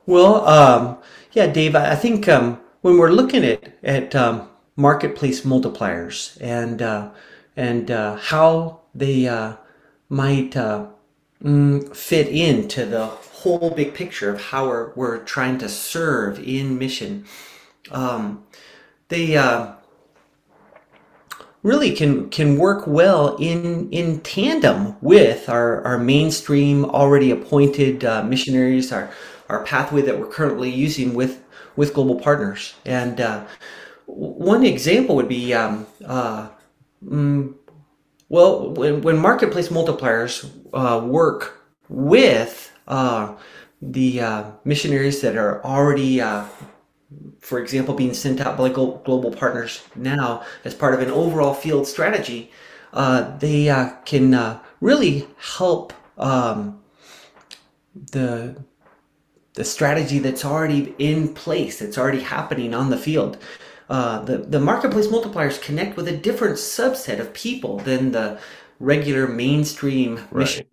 Well, 0.05 0.47
um, 0.47 0.97
yeah, 1.33 1.47
Dave, 1.47 1.75
I 1.75 1.95
think 1.95 2.29
um, 2.29 2.61
when 2.81 2.97
we're 2.97 3.11
looking 3.11 3.43
at 3.43 3.73
at 3.83 4.15
marketplace 4.79 5.41
multipliers 5.41 6.37
and 6.39 6.81
uh, 6.81 7.11
and 7.55 7.91
uh, 7.91 8.15
how 8.15 8.79
they 8.95 9.27
uh, 9.27 9.55
might 10.07 10.55
uh, 10.55 10.87
mm, 11.43 11.95
fit 11.95 12.27
into 12.27 12.85
the 12.85 13.05
whole 13.07 13.71
big 13.71 13.93
picture 13.93 14.29
of 14.29 14.41
how 14.41 14.67
we're, 14.67 14.91
we're 14.95 15.17
trying 15.19 15.57
to 15.59 15.69
serve 15.69 16.39
in 16.39 16.77
mission. 16.77 17.25
Um, 17.91 18.43
they 19.07 19.37
uh, 19.37 19.73
really 21.63 21.91
can 21.91 22.29
can 22.29 22.57
work 22.57 22.87
well 22.87 23.35
in 23.37 23.89
in 23.91 24.21
tandem 24.21 24.95
with 25.01 25.49
our, 25.49 25.83
our 25.83 25.97
mainstream 25.97 26.85
already 26.85 27.31
appointed 27.31 28.05
uh, 28.05 28.23
missionaries, 28.23 28.91
our 28.91 29.09
our 29.49 29.63
pathway 29.63 30.01
that 30.01 30.19
we're 30.19 30.27
currently 30.27 30.69
using 30.69 31.13
with 31.13 31.41
with 31.75 31.93
global 31.93 32.19
partners. 32.19 32.75
And 32.85 33.21
uh, 33.21 33.45
one 34.05 34.65
example 34.65 35.15
would 35.15 35.29
be, 35.29 35.53
um, 35.53 35.87
uh, 36.05 36.49
mm, 37.03 37.53
well, 38.27 38.71
when, 38.71 39.01
when 39.01 39.17
marketplace 39.17 39.69
multipliers 39.69 40.49
uh, 40.73 41.01
work 41.05 41.61
with 41.87 42.71
uh, 42.87 43.35
the 43.81 44.21
uh, 44.21 44.43
missionaries 44.63 45.21
that 45.21 45.35
are 45.35 45.63
already 45.65 46.21
uh, 46.21 46.45
for 47.39 47.59
example, 47.59 47.95
being 47.95 48.13
sent 48.13 48.39
out 48.39 48.55
by 48.55 48.69
global 48.69 49.31
partners 49.31 49.81
now 49.95 50.43
as 50.63 50.75
part 50.75 50.93
of 50.93 50.99
an 50.99 51.09
overall 51.09 51.55
field 51.55 51.87
strategy, 51.87 52.51
uh, 52.93 53.35
they 53.37 53.65
can 54.05 54.59
really 54.79 55.27
help 55.37 55.91
um, 56.19 56.79
the 58.11 58.63
the 59.59 59.65
strategy 59.65 60.19
that's 60.19 60.45
already 60.45 60.95
in 60.99 61.33
place, 61.33 61.79
that's 61.79 61.97
already 61.97 62.21
happening 62.21 62.73
on 62.73 62.89
the 62.89 62.97
field. 62.97 63.37
Uh, 63.89 64.19
the, 64.23 64.37
the 64.37 64.59
marketplace 64.59 65.07
multipliers 65.07 65.61
connect 65.61 65.97
with 65.97 66.07
a 66.07 66.15
different 66.15 66.55
subset 66.55 67.19
of 67.19 67.33
people 67.33 67.77
than 67.79 68.11
the 68.11 68.39
regular 68.79 69.27
mainstream 69.27 70.15
right. 70.15 70.33
mission. 70.33 70.65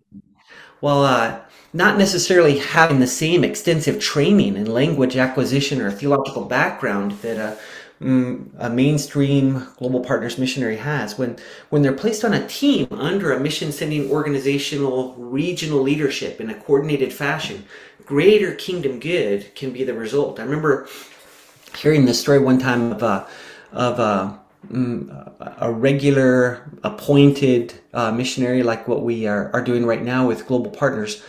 While 0.79 1.03
uh, 1.03 1.39
not 1.73 1.97
necessarily 1.97 2.59
having 2.59 2.99
the 2.99 3.07
same 3.07 3.43
extensive 3.43 3.99
training 3.99 4.55
in 4.55 4.65
language 4.65 5.17
acquisition 5.17 5.81
or 5.81 5.91
theological 5.91 6.45
background 6.45 7.13
that 7.21 7.37
a, 7.37 7.57
mm, 8.03 8.49
a 8.57 8.69
mainstream 8.69 9.67
global 9.77 9.99
partners 9.99 10.37
missionary 10.37 10.77
has, 10.77 11.17
when, 11.17 11.37
when 11.69 11.81
they're 11.81 11.93
placed 11.93 12.23
on 12.23 12.33
a 12.33 12.47
team 12.47 12.87
under 12.91 13.31
a 13.31 13.39
mission 13.39 13.71
sending 13.71 14.09
organizational 14.09 15.13
regional 15.15 15.81
leadership 15.81 16.39
in 16.39 16.49
a 16.49 16.55
coordinated 16.55 17.11
fashion, 17.11 17.65
greater 18.05 18.53
kingdom 18.55 18.99
good 18.99 19.53
can 19.55 19.71
be 19.71 19.83
the 19.83 19.93
result. 19.93 20.39
I 20.39 20.43
remember 20.43 20.87
hearing 21.75 22.05
this 22.05 22.19
story 22.19 22.39
one 22.39 22.59
time 22.59 22.91
of 22.91 23.03
a, 23.03 23.27
of 23.71 23.99
a, 23.99 24.03
mm, 24.03 24.39
a 24.71 25.71
regular 25.71 26.69
appointed 26.83 27.73
uh, 27.93 28.11
missionary 28.11 28.63
like 28.63 28.87
what 28.87 29.03
we 29.03 29.25
are, 29.27 29.49
are 29.53 29.63
doing 29.63 29.85
right 29.85 30.03
now 30.03 30.27
with 30.27 30.47
global 30.47 30.71
partners 30.71 31.21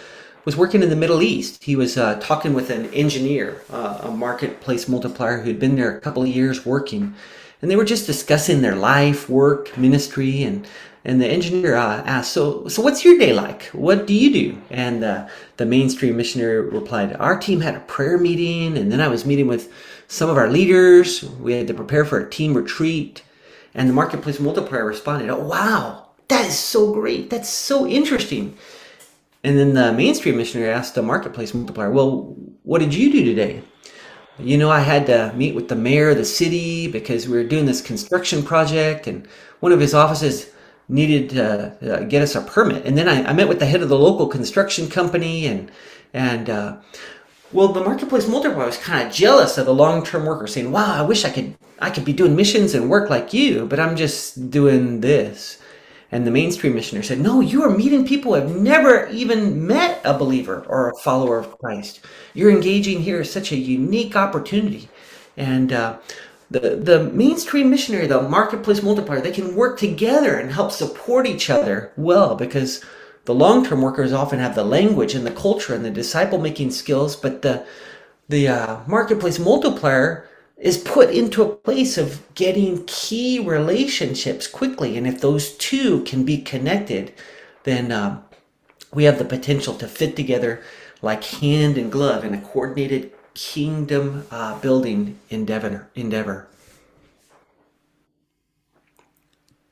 was 0.45 0.57
working 0.57 0.83
in 0.83 0.89
the 0.89 0.97
Middle 0.97 1.23
East. 1.23 1.63
He 1.63 1.77
was 1.77 1.99
uh, 1.99 2.19
talking 2.21 2.55
with 2.55 2.71
an 2.71 2.87
engineer, 2.95 3.61
uh, 3.71 3.99
a 4.05 4.11
marketplace 4.11 4.89
multiplier 4.89 5.43
who'd 5.43 5.61
been 5.61 5.77
there 5.77 5.95
a 5.95 6.01
couple 6.01 6.23
of 6.23 6.29
years 6.29 6.65
working, 6.65 7.15
and 7.61 7.71
they 7.71 7.77
were 7.77 7.85
just 7.85 8.07
discussing 8.07 8.63
their 8.63 8.75
life, 8.75 9.29
work, 9.29 9.77
ministry, 9.77 10.43
and 10.43 10.67
and 11.05 11.21
the 11.21 11.27
engineer 11.27 11.75
uh, 11.77 12.03
asked, 12.05 12.33
"So, 12.33 12.67
so 12.67 12.81
what's 12.83 13.05
your 13.05 13.19
day 13.19 13.33
like? 13.35 13.65
What 13.67 14.07
do 14.07 14.15
you 14.15 14.33
do?" 14.33 14.59
And 14.71 15.05
uh, 15.05 15.29
the 15.59 15.67
mainstream 15.67 16.17
missionary 16.17 16.63
replied, 16.63 17.15
"Our 17.17 17.39
team 17.39 17.61
had 17.61 17.75
a 17.75 17.81
prayer 17.81 18.17
meeting, 18.17 18.79
and 18.79 18.91
then 18.91 19.03
I 19.03 19.09
was 19.09 19.27
meeting 19.27 19.49
with 19.49 19.71
some 20.09 20.29
of 20.29 20.37
our 20.37 20.50
leaders. 20.50 21.23
We 21.23 21.53
had 21.53 21.69
to 21.69 21.75
prepare 21.75 22.05
for 22.05 22.19
a 22.19 22.29
team 22.29 22.55
retreat." 22.55 23.23
And 23.75 23.88
the 23.88 23.95
marketplace 23.95 24.41
multiplier 24.41 24.85
responded, 24.85 25.31
"Oh, 25.31 25.38
wow, 25.38 26.09
that 26.27 26.47
is 26.47 26.59
so 26.59 26.93
great! 26.93 27.31
That's 27.31 27.49
so 27.49 27.87
interesting." 27.87 28.57
And 29.45 29.59
then 29.59 29.75
the 29.75 29.93
mainstream 29.93 30.37
missionary 30.37 30.71
asked 30.71 30.95
the 30.95 31.03
marketplace 31.03 31.55
multiplier, 31.55 31.91
Well, 31.91 32.37
what 32.65 32.81
did 32.81 32.95
you 32.95 33.12
do 33.12 33.25
today? 33.25 33.62
You 34.38 34.59
know, 34.59 34.71
I 34.71 34.81
had 34.81 35.07
to 35.07 35.33
meet 35.37 35.55
with 35.55 35.69
the 35.69 35.77
mayor 35.77 36.11
of 36.11 36.17
the 36.17 36.25
city 36.25 36.87
because 36.87 37.27
we 37.27 37.37
were 37.37 37.45
doing 37.45 37.67
this 37.67 37.81
construction 37.81 38.43
project, 38.43 39.07
and 39.09 39.27
one 39.61 39.73
of 39.73 39.81
his 39.81 39.95
offices 39.95 40.50
needed 40.88 41.31
to 41.31 41.95
uh, 41.95 42.00
get 42.05 42.23
us 42.23 42.37
a 42.37 42.41
permit. 42.41 42.85
And 42.85 42.97
then 42.97 43.09
I, 43.09 43.25
I, 43.25 43.33
met 43.33 43.49
with 43.49 43.59
the 43.59 43.67
head 43.67 43.83
of 43.83 43.88
the 43.88 43.99
local 43.99 44.29
construction 44.29 44.88
company, 44.88 45.47
and 45.47 45.73
and 46.12 46.49
uh, 46.49 46.77
well, 47.52 47.69
the 47.69 47.83
marketplace 47.83 48.28
multiplier 48.28 48.67
was 48.67 48.76
kind 48.76 49.07
of 49.07 49.14
jealous 49.14 49.59
of 49.59 49.67
the 49.67 49.75
long-term 49.75 50.26
worker, 50.26 50.47
saying, 50.47 50.71
"Wow, 50.71 50.95
I 50.95 51.02
wish 51.02 51.25
I 51.25 51.31
could 51.31 51.57
I 51.78 51.90
could 51.90 52.05
be 52.05 52.12
doing 52.12 52.37
missions 52.37 52.75
and 52.75 52.90
work 52.90 53.11
like 53.11 53.33
you, 53.33 53.67
but 53.67 53.81
I'm 53.81 53.97
just 53.97 54.50
doing 54.50 55.00
this." 55.00 55.59
And 56.11 56.26
the 56.26 56.31
mainstream 56.31 56.75
missionary 56.75 57.05
said, 57.05 57.21
No, 57.21 57.40
you 57.40 57.62
are 57.62 57.71
meeting 57.71 58.07
people 58.07 58.35
who 58.35 58.40
have 58.40 58.57
never 58.57 59.09
even 59.09 59.67
met 59.67 60.00
a 60.05 60.17
believer 60.17 60.64
or 60.67 60.88
a 60.88 60.99
follower 61.02 61.38
of 61.38 61.59
Christ. 61.59 62.00
You're 62.33 62.50
engaging 62.50 63.02
here 63.02 63.21
is 63.21 63.31
such 63.31 63.52
a 63.52 63.57
unique 63.57 64.17
opportunity. 64.17 64.88
And 65.37 65.71
uh, 65.71 65.99
the, 66.50 66.76
the 66.76 67.05
mainstream 67.05 67.69
missionary, 67.69 68.07
the 68.07 68.23
marketplace 68.23 68.83
multiplier, 68.83 69.21
they 69.21 69.33
can 69.33 69.55
work 69.55 69.78
together 69.78 70.38
and 70.38 70.50
help 70.50 70.73
support 70.73 71.26
each 71.26 71.50
other 71.50 71.93
well 71.97 72.35
because 72.35 72.83
the 73.29 73.35
long 73.35 73.63
term 73.63 73.83
workers 73.83 74.11
often 74.11 74.39
have 74.39 74.55
the 74.55 74.65
language 74.65 75.15
and 75.15 75.27
the 75.27 75.31
culture 75.31 75.75
and 75.75 75.85
the 75.85 75.91
disciple 75.91 76.39
making 76.39 76.71
skills, 76.71 77.15
but 77.15 77.43
the, 77.43 77.63
the 78.27 78.49
uh, 78.49 78.79
marketplace 78.87 79.39
multiplier 79.39 80.27
is 80.57 80.79
put 80.79 81.11
into 81.11 81.43
a 81.43 81.55
place 81.55 81.99
of 81.99 82.23
getting 82.35 82.83
key 82.87 83.39
relationships 83.39 84.47
quickly. 84.47 84.97
And 84.97 85.07
if 85.07 85.21
those 85.21 85.55
two 85.59 86.03
can 86.05 86.25
be 86.25 86.39
connected, 86.39 87.13
then 87.65 87.93
um, 87.93 88.25
we 88.95 89.05
have 89.05 89.19
the 89.19 89.27
potential 89.27 89.75
to 89.75 89.87
fit 89.87 90.17
together 90.17 90.63
like 91.03 91.23
hand 91.23 91.77
and 91.77 91.93
glove 91.93 92.25
in 92.25 92.33
a 92.33 92.41
coordinated 92.41 93.13
kingdom 93.35 94.27
uh, 94.31 94.59
building 94.61 95.19
endeavor. 95.29 95.91
endeavor. 95.95 96.49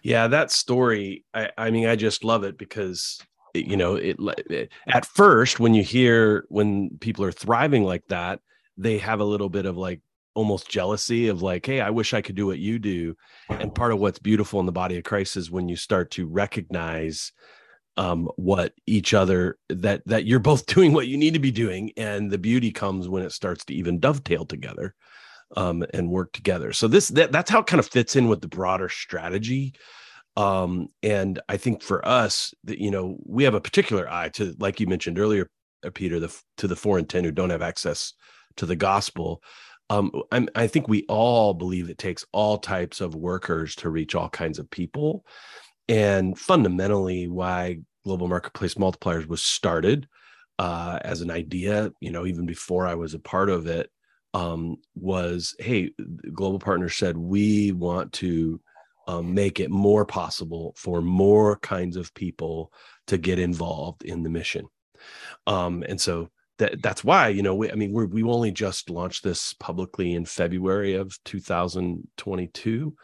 Yeah, 0.03 0.27
that 0.29 0.51
story, 0.51 1.25
I, 1.33 1.49
I 1.57 1.71
mean, 1.71 1.87
I 1.87 1.97
just 1.97 2.23
love 2.23 2.45
it 2.45 2.59
because 2.59 3.19
you 3.65 3.77
know 3.77 3.95
it, 3.97 4.17
it 4.51 4.71
at 4.89 5.07
first 5.07 5.61
when 5.61 5.75
you 5.75 5.83
hear 5.83 6.45
when 6.49 6.91
people 7.01 7.25
are 7.25 7.33
thriving 7.33 7.85
like 7.85 8.07
that 8.09 8.41
they 8.77 8.99
have 8.99 9.21
a 9.21 9.25
little 9.25 9.49
bit 9.49 9.67
of 9.67 9.77
like 9.77 10.01
almost 10.35 10.69
jealousy 10.69 11.29
of 11.29 11.43
like 11.43 11.65
hey 11.65 11.81
i 11.81 11.91
wish 11.91 12.13
i 12.13 12.21
could 12.21 12.35
do 12.35 12.47
what 12.47 12.59
you 12.59 12.79
do. 12.79 13.17
And 13.49 13.75
part 13.75 13.93
of 13.93 13.99
what's 13.99 14.19
beautiful 14.19 14.61
in 14.61 14.67
the 14.67 14.73
body 14.73 14.99
of 14.99 15.05
christ 15.05 15.37
is 15.37 15.51
when 15.51 15.69
you 15.69 15.77
start 15.77 16.11
to 16.13 16.27
recognize 16.27 17.33
um, 17.99 18.29
what 18.37 18.75
each 18.87 19.15
other 19.15 19.57
that 19.71 20.03
that 20.07 20.27
you're 20.27 20.39
both 20.39 20.67
doing 20.75 20.93
what 20.93 21.09
you 21.09 21.17
need 21.17 21.35
to 21.35 21.41
be 21.41 21.51
doing 21.51 21.93
and 21.97 22.31
the 22.31 22.39
beauty 22.39 22.71
comes 22.71 23.09
when 23.09 23.23
it 23.23 23.33
starts 23.33 23.65
to 23.67 23.75
even 23.75 23.99
dovetail 23.99 24.45
together 24.45 24.95
um, 25.57 25.85
and 25.95 26.11
work 26.11 26.33
together. 26.33 26.73
So 26.73 26.89
this 26.89 27.09
that, 27.09 27.33
that's 27.33 27.51
how 27.51 27.61
it 27.61 27.67
kind 27.67 27.79
of 27.79 27.87
fits 27.87 28.17
in 28.17 28.29
with 28.29 28.41
the 28.41 28.49
broader 28.49 28.89
strategy 28.89 29.75
um, 30.37 30.89
and 31.03 31.41
i 31.49 31.57
think 31.57 31.83
for 31.83 32.07
us 32.07 32.53
that 32.65 32.79
you 32.79 32.91
know 32.91 33.17
we 33.25 33.45
have 33.45 33.55
a 33.55 33.61
particular 33.61 34.11
eye 34.11 34.29
to 34.29 34.55
like 34.59 34.81
you 34.81 34.87
mentioned 34.87 35.19
earlier 35.19 35.49
uh, 35.85 35.91
peter 35.95 36.21
the 36.21 36.35
to 36.57 36.67
the 36.67 36.77
four 36.77 36.99
and 36.99 37.09
ten 37.09 37.25
who 37.25 37.33
don't 37.33 37.51
have 37.51 37.63
access 37.63 38.13
to 38.57 38.67
the 38.67 38.77
gospel 38.77 39.43
um, 39.89 40.11
I 40.55 40.67
think 40.67 40.89
we 40.89 41.05
all 41.09 41.55
believe 41.55 41.89
it 41.89 41.99
takes 41.99 42.25
all 42.33 42.59
types 42.59 43.01
of 43.01 43.15
workers 43.15 43.77
to 43.77 43.91
reach 43.91 44.15
all 44.15 44.29
kinds 44.29 44.59
of 44.59 44.71
people. 44.71 45.25
And 45.89 46.37
fundamentally, 46.37 47.29
why 47.29 47.79
Global 48.05 48.27
Marketplace 48.27 48.75
Multipliers 48.75 49.27
was 49.27 49.43
started 49.43 50.09
uh, 50.59 50.99
as 51.03 51.21
an 51.21 51.31
idea, 51.31 51.93
you 52.01 52.11
know, 52.11 52.27
even 52.27 52.47
before 52.47 52.87
I 52.87 52.95
was 52.97 53.15
a 53.15 53.21
part 53.21 53.49
of 53.49 53.67
it, 53.67 53.91
um, 54.35 54.77
was 54.97 55.55
hey, 55.61 55.93
Global 56.33 56.59
Partners 56.59 56.97
said, 56.97 57.17
we 57.17 57.71
want 57.71 58.13
to 58.15 58.61
um, 59.07 59.35
make 59.35 59.61
it 59.61 59.71
more 59.71 60.05
possible 60.05 60.75
for 60.77 61.01
more 61.01 61.57
kinds 61.59 61.97
of 61.97 62.15
people 62.15 62.73
to 63.07 63.19
get 63.19 63.39
involved 63.39 64.03
in 64.03 64.23
the 64.23 64.31
mission. 64.31 64.67
Um, 65.47 65.85
and 65.89 66.01
so 66.01 66.31
that 66.59 66.81
that's 66.83 67.05
why 67.05 67.29
you 67.29 67.43
know 67.43 67.55
we, 67.55 67.71
i 67.71 67.75
mean 67.75 67.93
we 67.93 68.07
we 68.07 68.23
only 68.23 68.51
just 68.51 68.91
launched 68.91 69.23
this 69.23 69.55
publicly 69.55 70.15
in 70.15 70.25
february 70.25 70.95
of 70.95 71.19
2022 71.25 72.95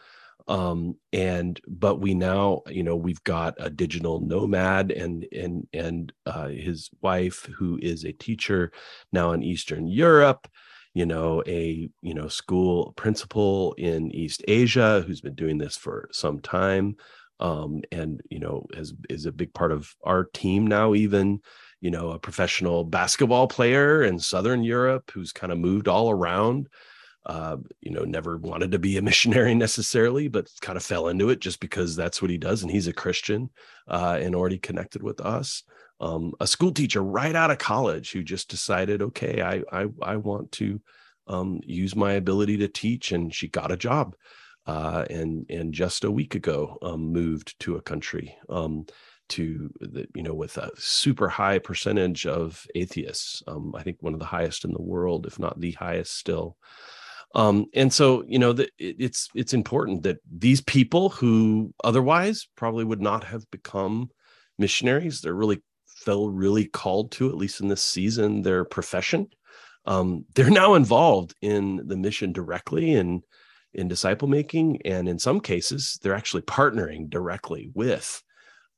um 0.47 0.95
and 1.13 1.61
but 1.67 1.99
we 1.99 2.13
now 2.13 2.61
you 2.67 2.83
know 2.83 2.95
we've 2.95 3.23
got 3.23 3.55
a 3.59 3.69
digital 3.69 4.19
nomad 4.19 4.91
and 4.91 5.25
and 5.31 5.67
and 5.73 6.11
uh, 6.25 6.47
his 6.47 6.89
wife 7.01 7.47
who 7.57 7.79
is 7.81 8.03
a 8.03 8.11
teacher 8.11 8.71
now 9.11 9.31
in 9.31 9.43
eastern 9.43 9.87
europe 9.87 10.47
you 10.93 11.05
know 11.05 11.43
a 11.47 11.89
you 12.01 12.13
know 12.13 12.27
school 12.27 12.93
principal 12.95 13.73
in 13.73 14.11
east 14.11 14.43
asia 14.47 15.03
who's 15.05 15.21
been 15.21 15.35
doing 15.35 15.57
this 15.57 15.75
for 15.75 16.07
some 16.11 16.39
time 16.39 16.95
um 17.39 17.81
and 17.91 18.21
you 18.29 18.39
know 18.39 18.65
has 18.75 18.93
is 19.09 19.25
a 19.25 19.31
big 19.31 19.53
part 19.53 19.71
of 19.71 19.93
our 20.03 20.25
team 20.25 20.67
now 20.67 20.93
even 20.93 21.41
you 21.83 21.91
know, 21.91 22.11
a 22.11 22.19
professional 22.19 22.85
basketball 22.85 23.45
player 23.45 24.03
in 24.03 24.17
Southern 24.17 24.63
Europe 24.63 25.11
who's 25.13 25.33
kind 25.33 25.51
of 25.51 25.59
moved 25.59 25.89
all 25.89 26.09
around. 26.09 26.69
Uh, 27.25 27.57
you 27.81 27.91
know, 27.91 28.05
never 28.05 28.37
wanted 28.37 28.71
to 28.71 28.79
be 28.79 28.95
a 28.95 29.01
missionary 29.11 29.53
necessarily, 29.53 30.29
but 30.29 30.49
kind 30.61 30.77
of 30.77 30.83
fell 30.83 31.09
into 31.09 31.29
it 31.29 31.41
just 31.41 31.59
because 31.59 31.93
that's 31.93 32.21
what 32.21 32.31
he 32.31 32.37
does. 32.37 32.63
And 32.63 32.71
he's 32.71 32.87
a 32.87 32.93
Christian 32.93 33.49
uh, 33.89 34.17
and 34.21 34.33
already 34.33 34.59
connected 34.59 35.03
with 35.03 35.19
us. 35.19 35.63
Um, 35.99 36.33
a 36.39 36.47
school 36.47 36.71
teacher 36.71 37.01
right 37.01 37.35
out 37.35 37.51
of 37.51 37.59
college 37.59 38.11
who 38.11 38.23
just 38.23 38.49
decided, 38.49 39.01
okay, 39.01 39.41
I 39.41 39.63
I, 39.71 39.87
I 40.01 40.15
want 40.17 40.51
to 40.53 40.81
um, 41.27 41.61
use 41.63 41.95
my 41.95 42.13
ability 42.13 42.57
to 42.57 42.67
teach, 42.67 43.11
and 43.11 43.33
she 43.33 43.47
got 43.47 43.71
a 43.71 43.77
job. 43.77 44.15
Uh, 44.65 45.05
and 45.09 45.45
and 45.49 45.73
just 45.73 46.05
a 46.05 46.11
week 46.11 46.35
ago 46.35 46.77
um, 46.81 47.11
moved 47.11 47.59
to 47.59 47.75
a 47.75 47.81
country. 47.81 48.35
Um, 48.49 48.85
to 49.29 49.71
the, 49.79 50.07
you 50.15 50.23
know 50.23 50.33
with 50.33 50.57
a 50.57 50.69
super 50.75 51.29
high 51.29 51.57
percentage 51.57 52.25
of 52.25 52.65
atheists 52.75 53.41
um, 53.47 53.73
i 53.75 53.81
think 53.81 53.97
one 53.99 54.13
of 54.13 54.19
the 54.19 54.25
highest 54.25 54.65
in 54.65 54.71
the 54.73 54.81
world 54.81 55.25
if 55.25 55.39
not 55.39 55.59
the 55.59 55.71
highest 55.71 56.17
still 56.17 56.57
um, 57.35 57.65
and 57.73 57.91
so 57.91 58.23
you 58.27 58.37
know 58.37 58.53
the, 58.53 58.65
it, 58.77 58.95
it's 58.99 59.29
it's 59.33 59.53
important 59.53 60.03
that 60.03 60.19
these 60.29 60.61
people 60.61 61.09
who 61.09 61.73
otherwise 61.83 62.47
probably 62.55 62.83
would 62.83 63.01
not 63.01 63.23
have 63.23 63.49
become 63.49 64.09
missionaries 64.57 65.21
they're 65.21 65.33
really 65.33 65.61
feel 66.03 66.29
really 66.29 66.65
called 66.65 67.11
to 67.11 67.29
at 67.29 67.37
least 67.37 67.61
in 67.61 67.67
this 67.67 67.83
season 67.83 68.41
their 68.41 68.63
profession 68.65 69.27
um, 69.85 70.25
they're 70.35 70.49
now 70.49 70.75
involved 70.75 71.35
in 71.41 71.81
the 71.87 71.97
mission 71.97 72.31
directly 72.31 72.95
and 72.95 73.23
in 73.73 73.87
disciple 73.87 74.27
making. 74.27 74.81
And 74.85 75.09
in 75.09 75.17
some 75.19 75.39
cases, 75.39 75.99
they're 76.01 76.15
actually 76.15 76.43
partnering 76.43 77.09
directly 77.09 77.69
with 77.73 78.21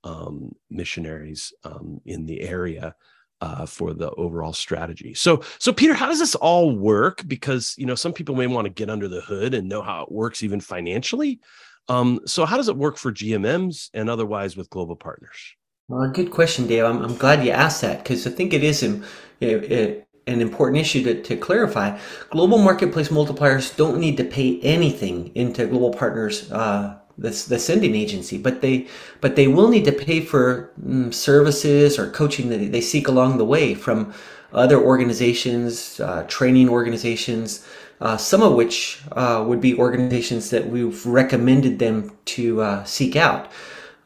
um, 0.03 0.51
missionaries 0.69 1.53
um, 1.63 1.99
in 2.05 2.25
the 2.25 2.41
area 2.41 2.95
uh, 3.41 3.65
for 3.65 3.93
the 3.93 4.11
overall 4.11 4.53
strategy. 4.53 5.13
So, 5.13 5.43
so 5.59 5.73
Peter, 5.73 5.93
how 5.93 6.07
does 6.07 6.19
this 6.19 6.35
all 6.35 6.75
work? 6.75 7.21
Because 7.27 7.75
you 7.77 7.85
know 7.85 7.95
some 7.95 8.13
people 8.13 8.35
may 8.35 8.47
want 8.47 8.65
to 8.65 8.73
get 8.73 8.89
under 8.89 9.09
the 9.09 9.21
hood 9.21 9.53
and 9.53 9.67
know 9.67 9.81
how 9.81 10.03
it 10.03 10.11
works 10.11 10.41
even 10.41 10.61
financially. 10.61 11.41
Um, 11.89 12.21
so, 12.25 12.45
how 12.45 12.55
does 12.55 12.69
it 12.69 12.77
work 12.77 12.97
for 12.97 13.11
GMMs 13.11 13.89
and 13.93 14.09
otherwise 14.09 14.55
with 14.55 14.69
global 14.69 14.95
partners? 14.95 15.55
Well, 15.87 16.09
good 16.09 16.31
question, 16.31 16.65
Dave. 16.65 16.83
I'm, 16.83 17.03
I'm 17.03 17.15
glad 17.15 17.45
you 17.45 17.51
asked 17.51 17.81
that 17.81 17.99
because 18.03 18.25
I 18.25 18.31
think 18.31 18.53
it 18.53 18.63
is 18.63 18.81
an, 18.81 19.03
an 19.39 20.41
important 20.41 20.81
issue 20.81 21.03
to, 21.03 21.21
to 21.21 21.37
clarify. 21.37 21.99
Global 22.31 22.57
marketplace 22.57 23.09
multipliers 23.09 23.75
don't 23.75 23.99
need 23.99 24.17
to 24.17 24.23
pay 24.23 24.59
anything 24.61 25.31
into 25.35 25.67
global 25.67 25.91
partners 25.93 26.51
uh, 26.51 26.97
the, 27.19 27.29
the 27.29 27.59
sending 27.59 27.95
agency, 27.95 28.37
but 28.37 28.61
they 28.61 28.87
but 29.21 29.35
they 29.35 29.47
will 29.47 29.69
need 29.69 29.85
to 29.85 29.91
pay 29.91 30.21
for 30.21 30.73
mm, 30.83 31.13
services 31.13 31.99
or 31.99 32.09
coaching 32.09 32.49
that 32.49 32.71
they 32.71 32.81
seek 32.81 33.07
along 33.07 33.37
the 33.37 33.45
way 33.45 33.73
from 33.75 34.11
other 34.53 34.81
organizations, 34.81 35.99
uh, 35.99 36.23
training 36.27 36.67
organizations, 36.67 37.65
uh, 38.01 38.17
some 38.17 38.41
of 38.41 38.53
which 38.53 39.01
uh, 39.13 39.43
would 39.47 39.61
be 39.61 39.77
organizations 39.77 40.49
that 40.49 40.67
we've 40.67 41.05
recommended 41.05 41.79
them 41.79 42.11
to 42.25 42.61
uh, 42.61 42.83
seek 42.83 43.15
out. 43.15 43.51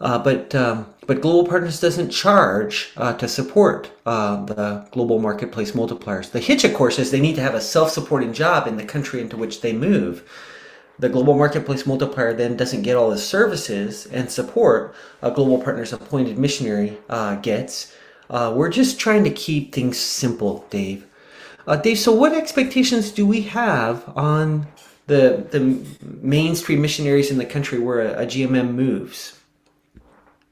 Uh, 0.02 0.18
but 0.20 0.54
um, 0.56 0.86
but 1.10 1.22
Global 1.22 1.50
Partners 1.50 1.80
doesn't 1.82 2.12
charge 2.12 2.92
uh, 2.96 3.14
to 3.14 3.28
support 3.28 3.92
the 4.06 4.88
global 4.92 5.18
marketplace 5.20 5.72
multipliers. 5.72 6.32
The 6.32 6.40
hitch, 6.40 6.64
of 6.64 6.74
course, 6.76 7.00
is 7.00 7.10
they 7.10 7.20
need 7.20 7.36
to 7.36 7.42
have 7.42 7.56
a 7.56 7.62
self-supporting 7.62 8.32
job 8.34 8.68
in 8.68 8.78
the 8.78 8.86
country 8.86 9.20
into 9.20 9.36
which 9.36 9.62
they 9.62 9.74
move 9.74 10.24
the 11.00 11.10
global 11.10 11.36
marketplace 11.36 11.86
multiplier 11.86 12.34
then 12.34 12.58
doesn't 12.58 12.82
get 12.82 12.98
all 12.98 13.10
the 13.10 13.18
services 13.18 14.06
and 14.08 14.30
support 14.30 14.94
a 15.22 15.32
global 15.32 15.62
partner's 15.62 15.94
appointed 15.94 16.38
missionary 16.38 16.98
uh, 17.10 17.36
gets. 17.36 17.96
Uh, 18.30 18.54
we're 18.56 18.70
just 18.70 19.00
trying 19.00 19.24
to 19.24 19.30
keep 19.32 19.74
things 19.74 19.98
simple, 19.98 20.66
Dave. 20.70 21.08
Uh, 21.66 21.78
Dave, 21.78 21.98
so 21.98 22.12
what 22.14 22.34
expectations 22.34 23.12
do 23.12 23.26
we 23.26 23.42
have 23.42 24.04
on 24.16 24.68
the 25.08 25.48
the 25.50 25.84
mainstream 26.22 26.82
missionaries 26.82 27.32
in 27.32 27.38
the 27.38 27.46
country 27.46 27.80
where 27.80 28.02
a, 28.02 28.24
a 28.24 28.26
GMM 28.26 28.74
moves? 28.74 29.39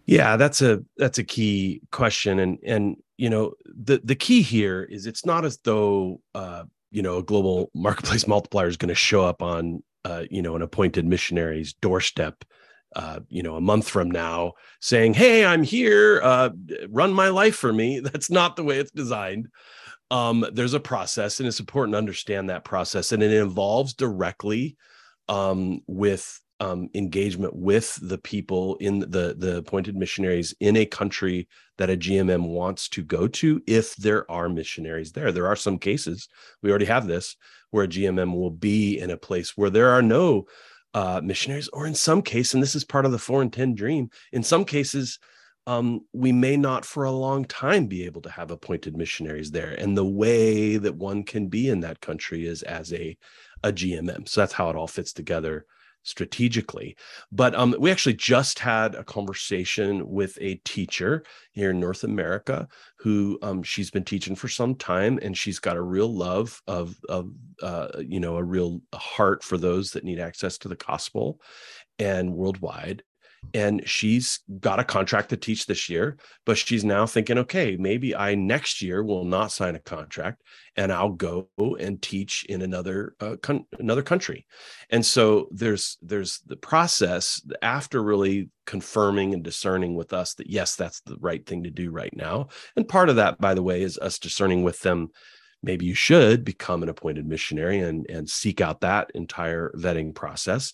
Yeah, 0.08 0.38
that's 0.38 0.62
a 0.62 0.82
that's 0.98 1.20
a 1.20 1.24
key 1.24 1.82
question, 1.92 2.40
and 2.40 2.58
and 2.66 2.96
you 3.18 3.30
know 3.30 3.54
the 3.66 4.02
the 4.04 4.16
key 4.16 4.42
here 4.42 4.84
is 4.84 5.06
it's 5.06 5.26
not 5.26 5.46
as 5.46 5.60
though 5.64 6.22
uh, 6.34 6.64
you 6.90 7.04
know 7.04 7.18
a 7.18 7.24
global 7.24 7.70
marketplace 7.76 8.28
multiplier 8.28 8.68
is 8.68 8.78
going 8.78 8.90
to 8.90 8.96
show 8.96 9.24
up 9.24 9.44
on 9.44 9.84
uh, 10.08 10.24
you 10.30 10.42
know, 10.42 10.56
an 10.56 10.62
appointed 10.62 11.06
missionary's 11.06 11.74
doorstep, 11.74 12.46
uh, 12.96 13.20
you 13.28 13.44
know, 13.44 13.58
a 13.58 13.62
month 13.62 13.90
from 13.90 14.10
now, 14.10 14.54
saying, 14.80 15.14
"Hey, 15.14 15.44
I'm 15.44 15.64
here. 15.64 16.22
Uh, 16.24 16.52
run 16.88 17.12
my 17.12 17.28
life 17.28 17.58
for 17.58 17.74
me." 17.74 18.00
That's 18.04 18.32
not 18.32 18.56
the 18.56 18.64
way 18.64 18.78
it's 18.80 18.92
designed. 18.92 19.50
Um, 20.10 20.46
there's 20.54 20.74
a 20.74 20.80
process, 20.80 21.40
and 21.40 21.48
it's 21.48 21.60
important 21.60 21.94
to 21.94 21.98
understand 21.98 22.50
that 22.50 22.64
process, 22.64 23.12
and 23.12 23.22
it 23.22 23.34
involves 23.34 23.94
directly 23.94 24.78
um, 25.28 25.82
with 25.88 26.40
um, 26.60 26.90
engagement 26.96 27.56
with 27.56 27.98
the 28.02 28.18
people 28.18 28.76
in 28.78 29.00
the 29.00 29.36
the 29.38 29.58
appointed 29.58 29.96
missionaries 29.96 30.56
in 30.60 30.76
a 30.76 30.86
country 30.86 31.48
that 31.78 31.90
a 31.90 31.98
GMM 31.98 32.48
wants 32.48 32.90
to 32.90 33.04
go 33.04 33.28
to 33.28 33.62
if 33.68 33.96
there 33.96 34.30
are 34.32 34.50
missionaries 34.50 35.12
there. 35.12 35.32
There 35.32 35.48
are 35.48 35.56
some 35.56 35.78
cases 35.78 36.28
we 36.64 36.70
already 36.70 36.86
have 36.86 37.06
this 37.06 37.36
where 37.70 37.84
a 37.84 37.88
GMM 37.88 38.34
will 38.34 38.52
be 38.52 38.98
in 38.98 39.12
a 39.12 39.18
place 39.18 39.56
where 39.56 39.70
there 39.70 39.90
are 39.90 40.02
no 40.02 40.46
uh, 40.94 41.22
missionaries, 41.24 41.68
or 41.70 41.86
in 41.86 41.94
some 41.94 42.22
case, 42.24 42.54
and 42.54 42.64
this 42.64 42.74
is 42.74 42.84
part 42.84 43.06
of 43.06 43.12
the 43.12 43.20
four 43.20 43.42
and 43.42 43.54
ten 43.54 43.76
dream. 43.76 44.10
In 44.32 44.42
some 44.42 44.66
cases, 44.66 45.20
um, 45.68 46.02
we 46.14 46.32
may 46.32 46.58
not 46.58 46.86
for 46.86 47.04
a 47.04 47.12
long 47.12 47.46
time 47.46 47.86
be 47.86 48.06
able 48.06 48.22
to 48.22 48.32
have 48.32 48.52
appointed 48.52 48.98
missionaries 48.98 49.52
there. 49.52 49.76
And 49.78 49.96
the 49.96 50.06
way 50.06 50.78
that 50.78 50.96
one 50.96 51.24
can 51.24 51.50
be 51.50 51.70
in 51.70 51.82
that 51.82 52.00
country 52.00 52.48
is 52.48 52.64
as 52.64 52.94
a 52.94 53.16
a 53.64 53.72
GMM. 53.72 54.28
So 54.28 54.42
that's 54.42 54.54
how 54.54 54.70
it 54.70 54.76
all 54.76 54.88
fits 54.88 55.14
together 55.14 55.66
strategically. 56.04 56.96
But 57.32 57.56
um, 57.56 57.76
we 57.80 57.92
actually 57.92 58.16
just 58.16 58.60
had 58.60 58.96
a 58.96 59.04
conversation 59.04 60.08
with 60.10 60.38
a 60.42 60.56
teacher 60.66 61.24
here 61.52 61.72
in 61.72 61.80
North 61.80 62.04
America 62.04 62.68
who 62.98 63.38
um, 63.42 63.64
she's 63.64 63.92
been 63.92 64.04
teaching 64.04 64.36
for 64.36 64.48
some 64.48 64.76
time, 64.76 65.20
and 65.22 65.38
she's 65.38 65.60
got 65.60 65.78
a 65.78 65.82
real 65.82 66.14
love 66.14 66.62
of 66.68 66.96
of 67.10 67.32
uh, 67.62 67.90
you 68.00 68.20
know 68.20 68.38
a 68.38 68.44
real 68.44 68.82
heart 68.94 69.44
for 69.44 69.58
those 69.58 69.92
that 69.92 70.04
need 70.04 70.20
access 70.20 70.58
to 70.60 70.68
the 70.68 70.76
gospel 70.76 71.40
and 72.00 72.34
worldwide 72.34 73.04
and 73.54 73.88
she's 73.88 74.40
got 74.60 74.80
a 74.80 74.84
contract 74.84 75.30
to 75.30 75.38
teach 75.38 75.66
this 75.66 75.90
year 75.90 76.18
but 76.46 76.58
she's 76.58 76.84
now 76.84 77.06
thinking 77.06 77.38
okay 77.38 77.78
maybe 77.78 78.16
i 78.16 78.36
next 78.36 78.82
year 78.82 79.04
will 79.04 79.26
not 79.26 79.52
sign 79.52 79.76
a 79.76 79.80
contract 79.80 80.42
and 80.76 80.92
i'll 80.92 81.10
go 81.10 81.50
and 81.80 82.02
teach 82.02 82.46
in 82.46 82.62
another 82.62 83.16
uh, 83.20 83.36
con- 83.42 83.66
another 83.80 84.04
country. 84.04 84.46
And 84.90 85.06
so 85.06 85.48
there's 85.52 85.98
there's 86.02 86.40
the 86.46 86.56
process 86.56 87.42
after 87.62 88.02
really 88.02 88.50
confirming 88.66 89.34
and 89.34 89.44
discerning 89.44 89.96
with 89.96 90.14
us 90.14 90.36
that 90.36 90.50
yes 90.50 90.76
that's 90.76 91.02
the 91.02 91.18
right 91.20 91.46
thing 91.46 91.64
to 91.64 91.70
do 91.70 91.92
right 91.92 92.16
now. 92.16 92.50
And 92.76 92.88
part 92.88 93.10
of 93.10 93.18
that 93.18 93.40
by 93.40 93.54
the 93.54 93.64
way 93.64 93.82
is 93.82 93.98
us 93.98 94.20
discerning 94.20 94.64
with 94.64 94.80
them 94.82 95.10
maybe 95.64 95.86
you 95.86 95.96
should 95.96 96.46
become 96.46 96.84
an 96.84 96.90
appointed 96.90 97.26
missionary 97.26 97.80
and 97.80 98.06
and 98.10 98.30
seek 98.30 98.62
out 98.62 98.82
that 98.82 99.12
entire 99.16 99.72
vetting 99.76 100.14
process 100.14 100.72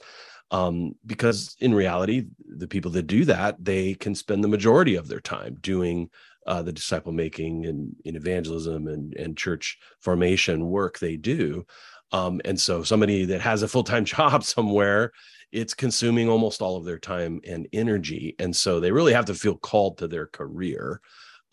um, 0.53 0.93
because 1.07 1.57
in 1.59 1.73
reality, 1.73 2.27
the 2.47 2.67
people 2.67 2.91
that 2.91 3.07
do 3.07 3.25
that 3.25 3.55
they 3.63 3.95
can 3.95 4.13
spend 4.13 4.43
the 4.43 4.47
majority 4.47 4.95
of 4.95 5.07
their 5.07 5.19
time 5.19 5.57
doing 5.61 6.09
uh, 6.45 6.61
the 6.61 6.71
disciple 6.71 7.11
making 7.11 7.65
and 7.65 7.95
in 8.05 8.15
evangelism 8.15 8.87
and, 8.87 9.15
and 9.15 9.35
church 9.35 9.79
formation 9.99 10.67
work 10.69 10.99
they 10.99 11.17
do. 11.17 11.65
Um, 12.11 12.39
and 12.45 12.59
so, 12.61 12.83
somebody 12.83 13.25
that 13.25 13.41
has 13.41 13.63
a 13.63 13.67
full 13.67 13.83
time 13.83 14.05
job 14.15 14.43
somewhere, 14.43 15.11
it's 15.51 15.73
consuming 15.73 16.29
almost 16.29 16.61
all 16.61 16.77
of 16.77 16.85
their 16.85 16.99
time 16.99 17.41
and 17.47 17.67
energy, 17.73 18.35
and 18.37 18.55
so 18.55 18.79
they 18.79 18.91
really 18.91 19.13
have 19.13 19.25
to 19.25 19.33
feel 19.33 19.57
called 19.57 19.97
to 19.97 20.07
their 20.07 20.27
career 20.27 21.01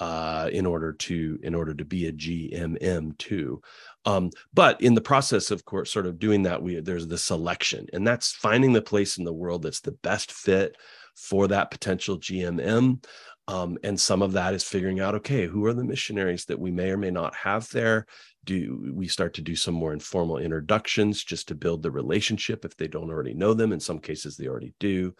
uh, 0.00 0.48
in 0.50 0.66
order 0.66 0.94
to 0.94 1.38
in 1.42 1.54
order 1.54 1.74
to 1.74 1.84
be 1.84 2.06
a 2.06 2.12
GMM 2.12 3.16
too. 3.18 3.60
Um, 4.06 4.30
but 4.54 4.80
in 4.80 4.94
the 4.94 5.02
process, 5.02 5.50
of 5.50 5.66
course, 5.66 5.92
sort 5.92 6.06
of 6.06 6.18
doing 6.18 6.42
that, 6.44 6.62
we 6.62 6.80
there's 6.80 7.06
the 7.06 7.18
selection, 7.18 7.86
and 7.92 8.06
that's 8.06 8.32
finding 8.32 8.72
the 8.72 8.82
place 8.82 9.18
in 9.18 9.24
the 9.24 9.32
world 9.32 9.62
that's 9.62 9.80
the 9.80 9.92
best 9.92 10.32
fit 10.32 10.76
for 11.14 11.46
that 11.48 11.70
potential 11.70 12.18
GMM. 12.18 13.04
Um, 13.50 13.78
and 13.82 13.98
some 13.98 14.22
of 14.22 14.32
that 14.32 14.54
is 14.54 14.62
figuring 14.62 15.00
out, 15.00 15.16
okay, 15.16 15.46
who 15.46 15.64
are 15.66 15.74
the 15.74 15.82
missionaries 15.82 16.44
that 16.44 16.60
we 16.60 16.70
may 16.70 16.92
or 16.92 16.96
may 16.96 17.10
not 17.10 17.34
have 17.34 17.68
there? 17.70 18.06
Do 18.44 18.92
we 18.94 19.08
start 19.08 19.34
to 19.34 19.42
do 19.42 19.56
some 19.56 19.74
more 19.74 19.92
informal 19.92 20.38
introductions 20.38 21.24
just 21.24 21.48
to 21.48 21.56
build 21.56 21.82
the 21.82 21.90
relationship 21.90 22.64
if 22.64 22.76
they 22.76 22.86
don't 22.86 23.10
already 23.10 23.34
know 23.34 23.52
them? 23.52 23.72
In 23.72 23.80
some 23.80 23.98
cases, 23.98 24.36
they 24.36 24.46
already 24.46 24.72
do. 24.78 25.14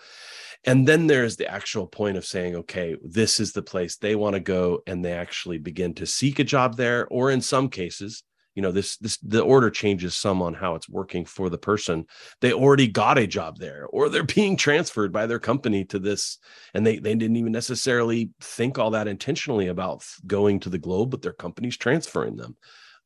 And 0.65 0.87
then 0.87 1.09
there's 1.09 1.37
the 1.37 1.51
actual 1.51 1.89
point 1.89 2.17
of 2.17 2.25
saying, 2.25 2.55
okay, 2.55 2.97
this 3.03 3.41
is 3.41 3.53
the 3.53 3.63
place 3.63 3.97
they 3.97 4.15
want 4.15 4.35
to 4.35 4.41
go, 4.41 4.81
and 4.87 5.05
they 5.05 5.13
actually 5.13 5.59
begin 5.59 5.93
to 5.95 6.07
seek 6.07 6.39
a 6.39 6.45
job 6.45 6.77
there, 6.77 7.09
or 7.09 7.33
in 7.33 7.41
some 7.41 7.69
cases, 7.69 8.23
you 8.55 8.63
know 8.63 8.73
this 8.73 8.97
this 8.99 9.17
the 9.19 9.41
order 9.41 9.71
changes 9.71 10.17
some 10.17 10.43
on 10.43 10.55
how 10.55 10.75
it's 10.75 10.89
working 10.89 11.25
for 11.25 11.49
the 11.49 11.59
person 11.59 12.05
they 12.41 12.53
already 12.53 12.89
got 12.89 13.19
a 13.19 13.27
job 13.27 13.59
there 13.59 13.87
or 13.91 14.09
they're 14.09 14.23
being 14.35 14.57
transferred 14.57 15.13
by 15.13 15.27
their 15.27 15.39
company 15.39 15.85
to 15.85 15.99
this 15.99 16.39
and 16.75 16.87
they 16.87 16.99
they 16.99 17.15
didn't 17.15 17.37
even 17.37 17.53
necessarily 17.53 18.31
think 18.41 18.79
all 18.79 18.91
that 18.91 19.09
intentionally 19.09 19.69
about 19.69 20.05
going 20.27 20.59
to 20.61 20.69
the 20.69 20.79
globe 20.79 21.11
but 21.11 21.23
their 21.23 21.33
company's 21.33 21.77
transferring 21.77 22.37
them 22.37 22.57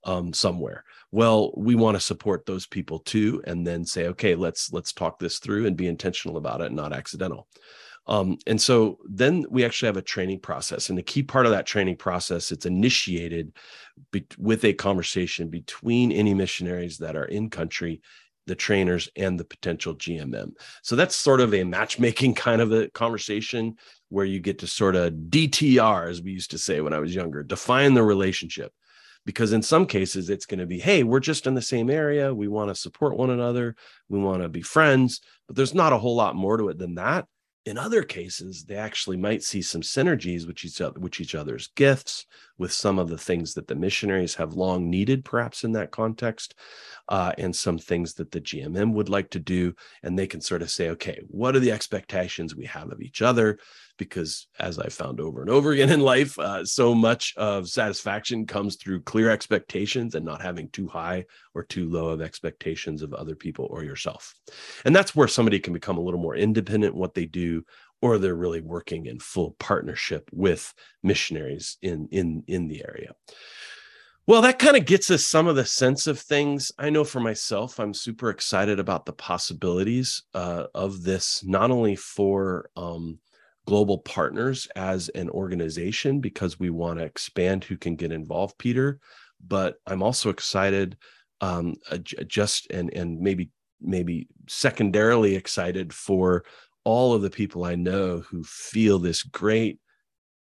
um, 0.05 0.33
somewhere 0.33 0.85
well 1.13 1.53
we 1.57 1.75
want 1.75 1.97
to 1.97 2.01
support 2.01 2.45
those 2.45 2.67
people 2.67 2.99
too 3.01 3.43
and 3.47 3.67
then 3.67 3.85
say 3.85 4.07
okay 4.07 4.35
let's 4.35 4.73
let's 4.73 4.93
talk 4.93 5.19
this 5.19 5.39
through 5.39 5.67
and 5.67 5.77
be 5.77 5.87
intentional 5.87 6.37
about 6.37 6.61
it 6.61 6.73
not 6.73 6.93
accidental 6.93 7.49
um, 8.07 8.39
and 8.47 8.61
so 8.61 8.99
then 9.09 9.47
we 9.51 9.65
actually 9.65 9.87
have 9.87 9.97
a 9.97 10.03
training 10.03 10.41
process. 10.41 10.89
And 10.89 10.99
the 10.99 11.03
key 11.03 11.23
part 11.23 11.47
of 11.47 11.53
that 11.53 11.67
training 11.67 11.97
process, 11.97 12.53
it's 12.53 12.67
initiated 12.67 13.53
be- 14.11 14.27
with 14.39 14.65
a 14.65 14.73
conversation 14.73 15.49
between 15.49 16.13
any 16.13 16.35
missionaries 16.35 16.99
that 16.99 17.17
are 17.17 17.25
in 17.25 17.51
country 17.51 18.01
the 18.47 18.55
trainers 18.55 19.09
and 19.17 19.41
the 19.41 19.45
potential 19.45 19.95
GMM. 19.95 20.53
So 20.83 20.97
that's 20.97 21.17
sort 21.17 21.41
of 21.41 21.55
a 21.55 21.65
matchmaking 21.65 22.35
kind 22.35 22.61
of 22.61 22.73
a 22.73 22.89
conversation 22.91 23.77
where 24.11 24.25
you 24.25 24.41
get 24.41 24.59
to 24.61 24.67
sort 24.67 24.97
of 24.97 25.13
DTR, 25.13 26.11
as 26.11 26.23
we 26.23 26.33
used 26.33 26.51
to 26.53 26.59
say 26.59 26.81
when 26.81 26.93
I 26.93 26.99
was 26.99 27.15
younger, 27.15 27.43
define 27.43 27.95
the 27.95 28.03
relationship. 28.03 28.73
Because 29.27 29.55
in 29.55 29.63
some 29.63 29.87
cases, 29.87 30.29
it's 30.29 30.45
going 30.45 30.59
to 30.59 30.67
be, 30.67 30.79
hey, 30.79 31.03
we're 31.03 31.19
just 31.19 31.47
in 31.47 31.55
the 31.55 31.63
same 31.63 31.89
area. 31.89 32.35
We 32.35 32.47
want 32.47 32.69
to 32.69 32.75
support 32.75 33.17
one 33.17 33.31
another. 33.31 33.75
We 34.11 34.19
want 34.19 34.43
to 34.43 34.51
be 34.51 34.61
friends. 34.61 35.23
But 35.47 35.57
there's 35.57 35.73
not 35.73 35.95
a 35.95 35.99
whole 35.99 36.15
lot 36.15 36.37
more 36.37 36.59
to 36.59 36.69
it 36.69 36.77
than 36.77 36.97
that 36.97 37.27
in 37.67 37.79
other 37.79 38.03
cases 38.03 38.65
they 38.65 38.77
actually 38.77 39.17
might 39.17 39.43
see 39.43 39.63
some 39.63 39.81
synergies 39.81 40.47
with 40.47 40.65
each 40.65 40.81
other 40.81 41.01
with 41.01 41.21
each 41.21 41.35
other's 41.35 41.69
gifts 41.69 42.27
with 42.59 42.73
some 42.73 42.99
of 42.99 43.09
the 43.09 43.19
things 43.19 43.55
that 43.55 43.67
the 43.67 43.75
missionaries 43.75 44.35
have 44.37 44.55
long 44.55 44.89
needed, 44.89 45.25
perhaps 45.25 45.65
in 45.65 45.73
that 45.73 45.91
context, 45.91 46.55
uh, 47.09 47.33
and 47.39 47.55
some 47.55 47.79
things 47.79 48.15
that 48.15 48.31
the 48.31 48.41
GMM 48.41 48.93
would 48.93 49.09
like 49.09 49.31
to 49.31 49.39
do. 49.39 49.75
And 50.03 50.19
they 50.19 50.27
can 50.27 50.41
sort 50.41 50.63
of 50.63 50.71
say, 50.71 50.91
okay, 50.91 51.21
what 51.29 51.57
are 51.57 51.61
the 51.61 51.73
expectations 51.73 52.55
we 52.55 52.67
have 52.67 52.93
of 52.93 53.01
each 53.01 53.23
other? 53.23 53.59
Because 53.97 54.49
as 54.59 54.79
I 54.79 54.89
found 54.89 55.21
over 55.21 55.41
and 55.41 55.51
over 55.51 55.73
again 55.73 55.91
in 55.91 56.01
life, 56.01 56.39
uh, 56.39 56.65
so 56.65 56.95
much 56.95 57.35
of 57.37 57.69
satisfaction 57.69 58.47
comes 58.47 58.77
through 58.77 59.03
clear 59.03 59.31
expectations 59.31 60.15
and 60.15 60.25
not 60.25 60.43
having 60.43 60.69
too 60.71 60.89
high 60.89 61.25
or 61.55 61.63
too 61.63 61.89
low 61.89 62.09
of 62.09 62.21
expectations 62.21 63.03
of 63.03 63.15
other 63.15 63.35
people 63.35 63.67
or 63.71 63.85
yourself. 63.85 64.35
And 64.85 64.95
that's 64.95 65.15
where 65.15 65.29
somebody 65.29 65.61
can 65.61 65.73
become 65.73 65.99
a 65.99 66.03
little 66.03 66.21
more 66.21 66.37
independent 66.37 66.95
in 66.95 67.01
what 67.01 67.15
they 67.15 67.27
do 67.27 67.65
or 68.03 68.19
they're 68.19 68.35
really 68.35 68.61
working 68.61 69.07
in 69.07 69.19
full 69.19 69.57
partnership 69.59 70.29
with 70.33 70.75
missionaries 71.03 71.79
in 71.81 72.09
in 72.11 72.43
in 72.47 72.69
the 72.69 72.85
area 72.87 73.15
well, 74.27 74.41
that 74.43 74.59
kind 74.59 74.77
of 74.77 74.87
gets 74.87 75.11
us 75.11 75.25
some 75.27 75.47
of 75.47 75.57
the 75.57 75.67
sense 75.67 76.07
of 76.07 76.19
things. 76.19 76.73
I 76.79 76.89
know 76.89 77.05
for 77.05 77.21
myself, 77.21 77.79
I'm 77.79 77.93
super 77.93 78.31
excited 78.31 78.79
about 78.79 79.05
the 79.05 79.13
possibilities 79.13 80.23
uh, 80.33 80.65
of 80.75 81.03
this, 81.03 81.45
not 81.45 81.71
only 81.71 81.95
for 81.95 82.71
um, 82.75 83.19
global 83.67 83.99
partners 83.99 84.69
as 84.77 85.09
an 85.11 85.31
organization, 85.31 86.21
because 86.21 86.59
we 86.59 86.71
want 86.71 86.99
to 86.99 87.05
expand 87.05 87.65
who 87.65 87.77
can 87.77 87.97
get 87.97 88.13
involved, 88.13 88.59
Peter, 88.59 88.99
but 89.47 89.77
I'm 89.87 90.03
also 90.03 90.31
excited 90.31 90.97
um, 91.41 91.75
just 92.27 92.71
and 92.71 92.93
and 92.95 93.21
maybe 93.21 93.51
maybe 93.81 94.29
secondarily 94.49 95.35
excited 95.35 95.93
for 95.93 96.45
all 96.85 97.15
of 97.15 97.23
the 97.23 97.31
people 97.31 97.65
I 97.65 97.75
know 97.75 98.21
who 98.21 98.45
feel 98.45 98.99
this 98.99 99.23
great, 99.23 99.79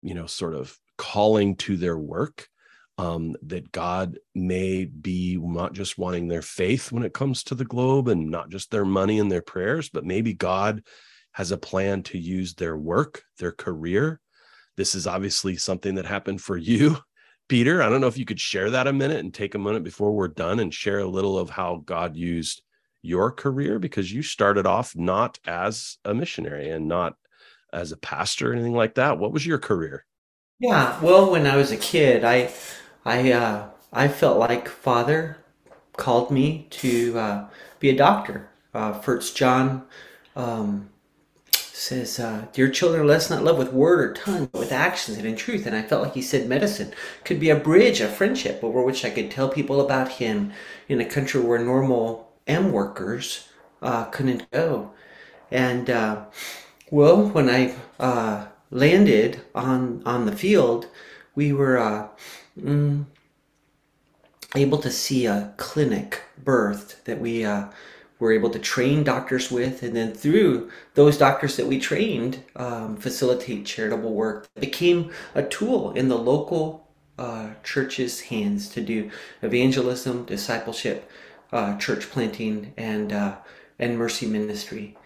you 0.02 0.14
know, 0.14 0.26
sort 0.26 0.54
of 0.54 0.76
calling 0.96 1.56
to 1.56 1.76
their 1.76 1.98
work 1.98 2.48
um, 2.96 3.36
that 3.42 3.70
God 3.70 4.18
may 4.34 4.84
be 4.84 5.38
not 5.40 5.72
just 5.72 5.98
wanting 5.98 6.26
their 6.26 6.42
faith 6.42 6.90
when 6.90 7.04
it 7.04 7.14
comes 7.14 7.44
to 7.44 7.54
the 7.54 7.64
globe 7.64 8.08
and 8.08 8.28
not 8.30 8.50
just 8.50 8.70
their 8.70 8.84
money 8.84 9.20
and 9.20 9.30
their 9.30 9.42
prayers, 9.42 9.88
but 9.88 10.04
maybe 10.04 10.34
God 10.34 10.82
has 11.38 11.52
a 11.52 11.56
plan 11.56 12.02
to 12.02 12.18
use 12.18 12.52
their 12.54 12.76
work, 12.76 13.22
their 13.38 13.52
career. 13.52 14.20
This 14.76 14.96
is 14.96 15.06
obviously 15.06 15.56
something 15.56 15.94
that 15.94 16.04
happened 16.04 16.40
for 16.40 16.56
you, 16.56 16.98
Peter. 17.48 17.80
I 17.80 17.88
don't 17.88 18.00
know 18.00 18.08
if 18.08 18.18
you 18.18 18.24
could 18.24 18.40
share 18.40 18.70
that 18.70 18.88
a 18.88 18.92
minute 18.92 19.20
and 19.20 19.32
take 19.32 19.54
a 19.54 19.58
minute 19.58 19.84
before 19.84 20.10
we're 20.10 20.26
done 20.26 20.58
and 20.58 20.74
share 20.74 20.98
a 20.98 21.06
little 21.06 21.38
of 21.38 21.50
how 21.50 21.84
God 21.86 22.16
used 22.16 22.62
your 23.02 23.30
career 23.30 23.78
because 23.78 24.12
you 24.12 24.20
started 24.20 24.66
off 24.66 24.96
not 24.96 25.38
as 25.46 25.98
a 26.04 26.12
missionary 26.12 26.70
and 26.70 26.88
not 26.88 27.14
as 27.72 27.92
a 27.92 27.96
pastor 27.96 28.50
or 28.50 28.54
anything 28.54 28.74
like 28.74 28.96
that. 28.96 29.20
What 29.20 29.30
was 29.30 29.46
your 29.46 29.58
career? 29.58 30.06
Yeah, 30.58 31.00
well, 31.00 31.30
when 31.30 31.46
I 31.46 31.54
was 31.54 31.70
a 31.70 31.76
kid, 31.76 32.24
I 32.24 32.50
I 33.04 33.30
uh, 33.30 33.68
I 33.92 34.08
felt 34.08 34.40
like 34.40 34.66
Father 34.66 35.38
called 35.96 36.32
me 36.32 36.66
to 36.70 37.16
uh, 37.16 37.48
be 37.78 37.90
a 37.90 37.96
doctor. 37.96 38.50
Uh, 38.74 38.92
First 38.92 39.36
John 39.36 39.84
um, 40.34 40.90
says, 41.78 42.18
uh, 42.18 42.46
"Dear 42.52 42.68
children, 42.68 43.06
let 43.06 43.18
us 43.18 43.30
not 43.30 43.44
love 43.44 43.56
with 43.56 43.72
word 43.72 44.00
or 44.00 44.12
tongue, 44.12 44.48
but 44.52 44.58
with 44.58 44.72
actions 44.72 45.16
and 45.16 45.26
in 45.26 45.36
truth." 45.36 45.66
And 45.66 45.76
I 45.76 45.82
felt 45.82 46.02
like 46.02 46.14
he 46.14 46.22
said 46.22 46.48
medicine 46.48 46.92
could 47.24 47.38
be 47.38 47.50
a 47.50 47.56
bridge, 47.56 48.00
a 48.00 48.08
friendship 48.08 48.62
over 48.62 48.82
which 48.82 49.04
I 49.04 49.10
could 49.10 49.30
tell 49.30 49.48
people 49.48 49.80
about 49.80 50.08
him 50.12 50.52
in 50.88 51.00
a 51.00 51.04
country 51.04 51.40
where 51.40 51.58
normal 51.58 52.32
M 52.46 52.72
workers 52.72 53.48
uh, 53.80 54.04
couldn't 54.06 54.50
go. 54.50 54.90
And 55.50 55.88
uh, 55.88 56.24
well, 56.90 57.28
when 57.28 57.48
I 57.48 57.74
uh, 58.00 58.46
landed 58.70 59.42
on 59.54 60.02
on 60.04 60.26
the 60.26 60.36
field, 60.36 60.88
we 61.34 61.52
were 61.52 61.78
uh, 61.78 62.08
mm, 62.60 63.04
able 64.54 64.78
to 64.78 64.90
see 64.90 65.26
a 65.26 65.54
clinic 65.56 66.22
birthed 66.42 67.04
that 67.04 67.20
we 67.20 67.44
uh, 67.44 67.66
were 68.18 68.32
able 68.32 68.50
to 68.50 68.58
train 68.58 69.04
doctors 69.04 69.50
with, 69.50 69.82
and 69.82 69.94
then 69.94 70.12
through 70.12 70.70
those 70.94 71.16
doctors 71.18 71.56
that 71.56 71.66
we 71.66 71.78
trained, 71.78 72.42
um, 72.56 72.96
facilitate 72.96 73.64
charitable 73.64 74.12
work. 74.12 74.48
It 74.56 74.60
became 74.60 75.12
a 75.34 75.42
tool 75.42 75.92
in 75.92 76.08
the 76.08 76.18
local 76.18 76.88
uh, 77.18 77.50
church's 77.64 78.20
hands 78.22 78.68
to 78.70 78.80
do 78.80 79.10
evangelism, 79.42 80.24
discipleship, 80.24 81.10
uh, 81.52 81.76
church 81.78 82.10
planting, 82.10 82.72
and 82.76 83.12
uh, 83.12 83.36
and 83.78 83.98
mercy 83.98 84.26
ministry. 84.26 84.96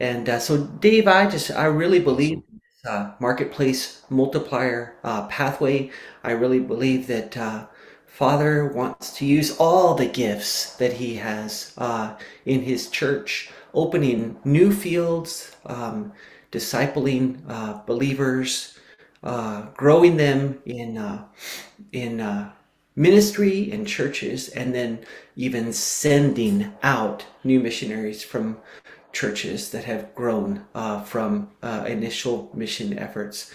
And 0.00 0.28
uh, 0.28 0.38
so, 0.38 0.64
Dave, 0.64 1.08
I 1.08 1.28
just 1.28 1.50
I 1.50 1.66
really 1.66 2.00
believe 2.00 2.42
uh, 2.86 3.12
marketplace 3.18 4.02
multiplier 4.10 4.94
uh, 5.02 5.26
pathway. 5.26 5.90
I 6.22 6.32
really 6.32 6.60
believe 6.60 7.06
that 7.08 7.36
uh, 7.36 7.66
Father 8.16 8.68
wants 8.68 9.12
to 9.18 9.26
use 9.26 9.54
all 9.58 9.94
the 9.94 10.06
gifts 10.06 10.74
that 10.76 10.94
He 10.94 11.16
has 11.16 11.74
uh, 11.76 12.16
in 12.46 12.62
His 12.62 12.88
church, 12.88 13.50
opening 13.74 14.38
new 14.42 14.72
fields, 14.72 15.54
um, 15.66 16.14
discipling 16.50 17.42
uh, 17.46 17.82
believers, 17.84 18.78
uh, 19.22 19.66
growing 19.76 20.16
them 20.16 20.62
in 20.64 21.20
in 21.92 22.50
ministry 22.96 23.70
in 23.70 23.84
churches, 23.84 24.48
and 24.48 24.74
then 24.74 25.04
even 25.36 25.70
sending 25.74 26.72
out 26.82 27.26
new 27.44 27.60
missionaries 27.60 28.24
from 28.24 28.56
churches 29.12 29.70
that 29.70 29.84
have 29.84 30.14
grown 30.14 30.64
uh, 30.74 31.02
from 31.02 31.50
uh, 31.62 31.84
initial 31.86 32.50
mission 32.54 32.98
efforts. 32.98 33.52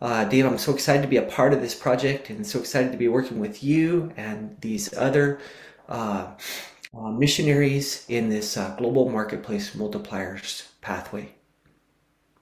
Uh, 0.00 0.24
Dave, 0.24 0.46
I'm 0.46 0.56
so 0.56 0.72
excited 0.72 1.02
to 1.02 1.08
be 1.08 1.18
a 1.18 1.22
part 1.22 1.52
of 1.52 1.60
this 1.60 1.74
project 1.74 2.30
and 2.30 2.46
so 2.46 2.58
excited 2.58 2.90
to 2.92 2.98
be 2.98 3.08
working 3.08 3.38
with 3.38 3.62
you 3.62 4.12
and 4.16 4.56
these 4.60 4.96
other 4.96 5.40
uh, 5.90 6.32
uh, 6.96 7.10
missionaries 7.10 8.06
in 8.08 8.30
this 8.30 8.56
uh, 8.56 8.74
global 8.78 9.10
marketplace 9.10 9.76
multipliers 9.76 10.68
pathway. 10.80 11.34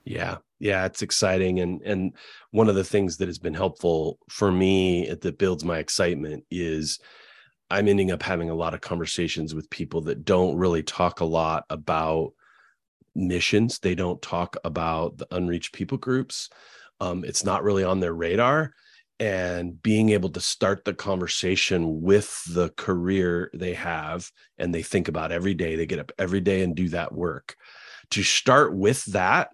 Yeah, 0.04 0.36
yeah, 0.60 0.86
it's 0.86 1.02
exciting, 1.02 1.60
and 1.60 1.82
and 1.82 2.14
one 2.52 2.68
of 2.68 2.76
the 2.76 2.84
things 2.84 3.18
that 3.18 3.28
has 3.28 3.38
been 3.38 3.52
helpful 3.54 4.18
for 4.30 4.50
me 4.50 5.12
that 5.20 5.38
builds 5.38 5.64
my 5.64 5.78
excitement 5.78 6.44
is 6.50 6.98
I'm 7.70 7.88
ending 7.88 8.10
up 8.10 8.22
having 8.22 8.48
a 8.48 8.54
lot 8.54 8.72
of 8.72 8.80
conversations 8.80 9.54
with 9.54 9.68
people 9.68 10.00
that 10.02 10.24
don't 10.24 10.56
really 10.56 10.82
talk 10.82 11.20
a 11.20 11.26
lot 11.26 11.64
about 11.68 12.32
missions. 13.14 13.80
They 13.80 13.94
don't 13.94 14.22
talk 14.22 14.56
about 14.64 15.18
the 15.18 15.26
unreached 15.30 15.74
people 15.74 15.98
groups. 15.98 16.48
Um, 17.00 17.24
it's 17.24 17.44
not 17.44 17.62
really 17.62 17.84
on 17.84 18.00
their 18.00 18.14
radar. 18.14 18.72
And 19.20 19.82
being 19.82 20.10
able 20.10 20.28
to 20.30 20.40
start 20.40 20.84
the 20.84 20.94
conversation 20.94 22.02
with 22.02 22.40
the 22.52 22.70
career 22.70 23.50
they 23.52 23.74
have 23.74 24.30
and 24.58 24.72
they 24.72 24.82
think 24.82 25.08
about 25.08 25.32
every 25.32 25.54
day, 25.54 25.74
they 25.74 25.86
get 25.86 25.98
up 25.98 26.12
every 26.18 26.40
day 26.40 26.62
and 26.62 26.76
do 26.76 26.88
that 26.90 27.12
work. 27.12 27.56
To 28.12 28.22
start 28.22 28.74
with 28.74 29.04
that 29.06 29.50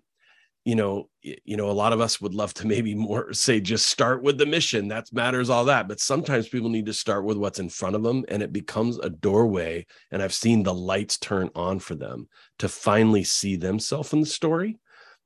you 0.64 0.74
know 0.74 1.08
you 1.22 1.56
know 1.56 1.70
a 1.70 1.72
lot 1.72 1.92
of 1.92 2.00
us 2.00 2.20
would 2.20 2.34
love 2.34 2.54
to 2.54 2.66
maybe 2.66 2.94
more 2.94 3.32
say 3.32 3.60
just 3.60 3.86
start 3.86 4.22
with 4.22 4.38
the 4.38 4.46
mission 4.46 4.88
that 4.88 5.12
matters 5.12 5.50
all 5.50 5.64
that 5.64 5.86
but 5.86 6.00
sometimes 6.00 6.48
people 6.48 6.68
need 6.68 6.86
to 6.86 6.92
start 6.92 7.24
with 7.24 7.36
what's 7.36 7.58
in 7.58 7.68
front 7.68 7.94
of 7.94 8.02
them 8.02 8.24
and 8.28 8.42
it 8.42 8.52
becomes 8.52 8.98
a 8.98 9.10
doorway 9.10 9.84
and 10.10 10.22
i've 10.22 10.34
seen 10.34 10.62
the 10.62 10.74
lights 10.74 11.18
turn 11.18 11.50
on 11.54 11.78
for 11.78 11.94
them 11.94 12.28
to 12.58 12.68
finally 12.68 13.24
see 13.24 13.56
themselves 13.56 14.12
in 14.12 14.20
the 14.20 14.26
story 14.26 14.78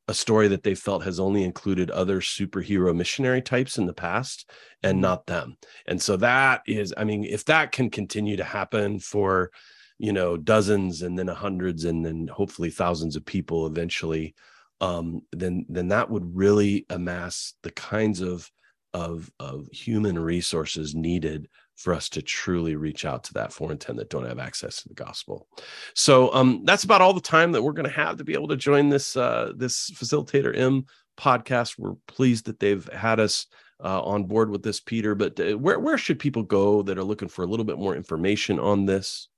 a 0.09 0.15
story 0.15 0.49
that 0.49 0.63
they 0.63 0.75
felt 0.75 1.05
has 1.05 1.21
only 1.21 1.45
included 1.45 1.91
other 1.91 2.21
superhero 2.21 2.97
missionary 2.97 3.43
types 3.43 3.79
in 3.79 3.87
the 3.87 3.93
past 3.93 4.51
and 4.83 4.95
mm-hmm. 4.95 5.03
not 5.03 5.27
them 5.27 5.57
and 5.87 6.01
so 6.01 6.17
that 6.17 6.63
is 6.67 6.93
i 6.97 7.05
mean 7.05 7.25
if 7.25 7.45
that 7.45 7.71
can 7.73 7.91
continue 7.91 8.37
to 8.37 8.45
happen 8.45 8.99
for 8.99 9.51
you 9.99 10.13
know 10.13 10.37
dozens 10.37 11.03
and 11.03 11.19
then 11.19 11.29
hundreds 11.29 11.85
and 11.85 12.05
then 12.05 12.29
hopefully 12.29 12.71
thousands 12.71 13.17
of 13.17 13.25
people 13.25 13.67
eventually 13.67 14.35
um, 14.81 15.23
then 15.33 15.67
then 15.69 15.89
that 15.89 16.09
would 16.09 16.37
really 16.37 16.87
amass 16.89 17.55
the 17.63 17.73
kinds 17.73 18.21
of 18.21 18.51
of 18.95 19.31
of 19.39 19.69
human 19.73 20.19
resources 20.19 20.95
needed 20.95 21.49
for 21.79 21.95
us 21.95 22.09
to 22.09 22.21
truly 22.21 22.75
reach 22.75 23.05
out 23.05 23.23
to 23.23 23.33
that 23.35 23.53
4 23.53 23.71
in 23.71 23.79
10 23.79 23.95
that 23.97 24.11
don't 24.11 24.27
have 24.27 24.41
access 24.41 24.83
to 24.83 24.89
the 24.89 24.95
gospel. 24.95 25.47
So 25.95 26.35
um, 26.35 26.63
that's 26.65 26.83
about 26.83 27.01
all 27.01 27.15
the 27.15 27.21
time 27.21 27.53
that 27.53 27.63
we're 27.63 27.73
going 27.73 27.89
to 27.89 27.93
have 27.93 28.17
to 28.17 28.25
be 28.25 28.35
able 28.35 28.49
to 28.49 28.57
join 28.57 28.89
this 28.89 29.17
uh, 29.17 29.53
this 29.55 29.89
facilitator 29.93 30.57
M 30.57 30.87
podcast. 31.17 31.79
We're 31.79 31.95
pleased 32.09 32.47
that 32.47 32.59
they've 32.59 32.85
had 32.93 33.21
us 33.21 33.47
uh, 33.83 34.03
on 34.03 34.25
board 34.25 34.51
with 34.51 34.65
this, 34.65 34.81
Peter. 34.81 35.15
But 35.15 35.39
uh, 35.39 35.57
where 35.57 35.79
where 35.79 35.97
should 35.97 36.19
people 36.19 36.43
go 36.43 36.83
that 36.83 36.99
are 36.99 37.05
looking 37.05 37.29
for 37.29 37.45
a 37.45 37.47
little 37.47 37.65
bit 37.65 37.79
more 37.79 37.95
information 37.95 38.59
on 38.59 38.87
this? 38.87 39.29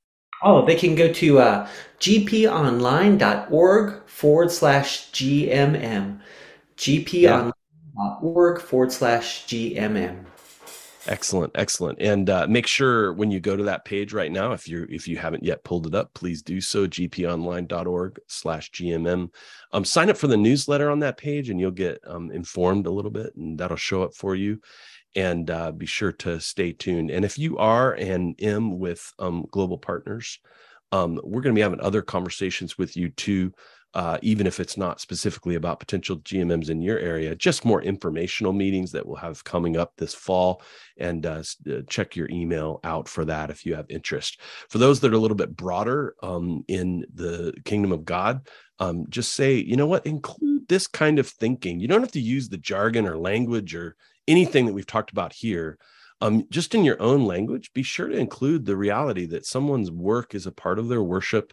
Oh, 0.42 0.64
they 0.64 0.76
can 0.76 0.94
go 0.94 1.12
to 1.12 1.40
uh, 1.40 1.68
gponline.org 1.98 4.08
forward 4.08 4.50
slash 4.50 5.12
GMM. 5.12 6.20
gponline.org 6.78 8.60
forward 8.62 8.92
slash 8.92 9.46
GMM. 9.46 10.24
Excellent, 11.06 11.52
excellent. 11.54 12.00
And 12.00 12.28
uh, 12.28 12.46
make 12.46 12.66
sure 12.66 13.14
when 13.14 13.30
you 13.30 13.40
go 13.40 13.56
to 13.56 13.62
that 13.64 13.84
page 13.84 14.12
right 14.12 14.30
now, 14.30 14.52
if 14.52 14.68
you 14.68 14.86
if 14.90 15.08
you 15.08 15.16
haven't 15.16 15.42
yet 15.42 15.64
pulled 15.64 15.86
it 15.86 15.94
up, 15.94 16.12
please 16.12 16.42
do 16.42 16.60
so. 16.60 16.86
gponline.org 16.86 18.18
slash 18.26 18.70
GMM. 18.72 19.32
Um, 19.72 19.84
sign 19.84 20.10
up 20.10 20.18
for 20.18 20.26
the 20.26 20.36
newsletter 20.36 20.90
on 20.90 20.98
that 21.00 21.16
page 21.16 21.48
and 21.48 21.58
you'll 21.58 21.70
get 21.70 22.00
um, 22.06 22.30
informed 22.30 22.86
a 22.86 22.90
little 22.90 23.10
bit 23.10 23.34
and 23.34 23.58
that'll 23.58 23.76
show 23.76 24.02
up 24.02 24.14
for 24.14 24.34
you. 24.34 24.60
And 25.16 25.50
uh, 25.50 25.72
be 25.72 25.86
sure 25.86 26.12
to 26.12 26.38
stay 26.38 26.72
tuned. 26.72 27.10
And 27.10 27.24
if 27.24 27.38
you 27.38 27.56
are 27.58 27.94
and 27.94 28.40
am 28.42 28.78
with 28.78 29.12
um, 29.18 29.46
global 29.50 29.78
partners, 29.78 30.38
um, 30.92 31.18
we're 31.24 31.40
going 31.40 31.54
to 31.54 31.58
be 31.58 31.62
having 31.62 31.80
other 31.80 32.02
conversations 32.02 32.76
with 32.76 32.96
you 32.96 33.08
too 33.10 33.52
uh, 33.94 34.18
even 34.22 34.46
if 34.46 34.60
it's 34.60 34.76
not 34.76 35.00
specifically 35.00 35.56
about 35.56 35.80
potential 35.80 36.18
GMMs 36.18 36.70
in 36.70 36.80
your 36.80 36.98
area, 36.98 37.34
just 37.34 37.64
more 37.64 37.82
informational 37.82 38.52
meetings 38.52 38.92
that 38.92 39.04
we'll 39.04 39.16
have 39.16 39.42
coming 39.42 39.76
up 39.76 39.96
this 39.96 40.14
fall. 40.14 40.62
And 40.96 41.26
uh, 41.26 41.42
uh, 41.68 41.80
check 41.88 42.14
your 42.14 42.28
email 42.30 42.78
out 42.84 43.08
for 43.08 43.24
that 43.24 43.50
if 43.50 43.66
you 43.66 43.74
have 43.74 43.86
interest. 43.88 44.40
For 44.68 44.78
those 44.78 45.00
that 45.00 45.12
are 45.12 45.16
a 45.16 45.20
little 45.20 45.36
bit 45.36 45.56
broader 45.56 46.14
um, 46.22 46.64
in 46.68 47.04
the 47.12 47.52
kingdom 47.64 47.90
of 47.90 48.04
God, 48.04 48.46
um, 48.78 49.06
just 49.08 49.32
say, 49.32 49.54
you 49.54 49.76
know 49.76 49.86
what, 49.86 50.06
include 50.06 50.68
this 50.68 50.86
kind 50.86 51.18
of 51.18 51.28
thinking. 51.28 51.80
You 51.80 51.88
don't 51.88 52.02
have 52.02 52.12
to 52.12 52.20
use 52.20 52.48
the 52.48 52.58
jargon 52.58 53.06
or 53.06 53.18
language 53.18 53.74
or 53.74 53.96
anything 54.28 54.66
that 54.66 54.72
we've 54.72 54.86
talked 54.86 55.10
about 55.10 55.32
here. 55.32 55.78
Um, 56.22 56.46
just 56.50 56.74
in 56.74 56.84
your 56.84 57.00
own 57.00 57.24
language, 57.24 57.72
be 57.72 57.82
sure 57.82 58.08
to 58.08 58.16
include 58.16 58.66
the 58.66 58.76
reality 58.76 59.26
that 59.26 59.46
someone's 59.46 59.90
work 59.90 60.34
is 60.34 60.46
a 60.46 60.52
part 60.52 60.78
of 60.78 60.88
their 60.88 61.02
worship 61.02 61.52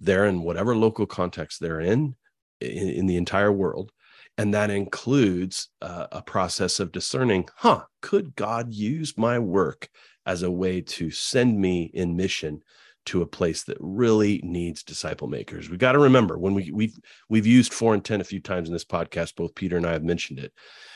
they're 0.00 0.26
in 0.26 0.42
whatever 0.42 0.76
local 0.76 1.06
context 1.06 1.60
they're 1.60 1.80
in, 1.80 2.14
in, 2.60 2.88
in 2.88 3.06
the 3.06 3.16
entire 3.16 3.52
world. 3.52 3.92
And 4.36 4.54
that 4.54 4.70
includes 4.70 5.68
uh, 5.82 6.06
a 6.12 6.22
process 6.22 6.78
of 6.78 6.92
discerning, 6.92 7.48
huh, 7.56 7.84
could 8.00 8.36
God 8.36 8.72
use 8.72 9.18
my 9.18 9.38
work 9.38 9.88
as 10.26 10.42
a 10.42 10.50
way 10.50 10.80
to 10.80 11.10
send 11.10 11.58
me 11.58 11.90
in 11.92 12.16
mission 12.16 12.62
to 13.06 13.22
a 13.22 13.26
place 13.26 13.64
that 13.64 13.78
really 13.80 14.38
needs 14.44 14.82
disciple 14.82 15.28
makers. 15.28 15.70
We 15.70 15.78
got 15.78 15.92
to 15.92 15.98
remember 15.98 16.38
when 16.38 16.52
we 16.52 16.70
we've 16.70 16.94
we've 17.30 17.46
used 17.46 17.72
four 17.72 17.94
and 17.94 18.04
ten 18.04 18.20
a 18.20 18.24
few 18.24 18.38
times 18.38 18.68
in 18.68 18.74
this 18.74 18.84
podcast. 18.84 19.34
Both 19.34 19.54
Peter 19.54 19.78
and 19.78 19.86
I 19.86 19.92
have 19.92 20.04
mentioned 20.04 20.38
it. 20.38 20.52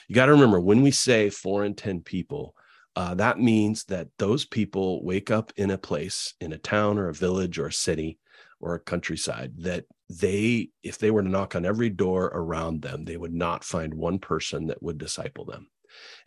You 0.09 0.15
got 0.15 0.27
to 0.27 0.33
remember 0.33 0.61
when 0.61 0.83
we 0.83 0.91
say 0.91 1.31
four 1.31 1.65
and 1.65 1.77
ten 1.77 2.03
people, 2.03 2.55
uh, 2.97 3.15
that 3.15 3.39
means 3.39 3.85
that 3.85 4.09
those 4.19 4.45
people 4.45 5.03
wake 5.03 5.31
up 5.31 5.53
in 5.57 5.71
a 5.71 5.79
place, 5.79 6.35
in 6.39 6.53
a 6.53 6.59
town 6.59 6.99
or 6.99 7.09
a 7.09 7.15
village 7.15 7.59
or 7.59 7.69
a 7.69 7.73
city, 7.73 8.19
or 8.63 8.75
a 8.75 8.81
countryside 8.81 9.53
that 9.59 9.85
they 10.09 10.71
if 10.83 10.99
they 10.99 11.11
were 11.11 11.23
to 11.23 11.29
knock 11.29 11.55
on 11.55 11.67
every 11.67 11.91
door 11.91 12.27
around 12.35 12.83
them 12.83 13.05
they 13.05 13.17
would 13.17 13.35
not 13.35 13.65
find 13.65 13.93
one 13.93 14.19
person 14.19 14.67
that 14.67 14.83
would 14.83 14.99
disciple 14.99 15.45
them 15.45 15.69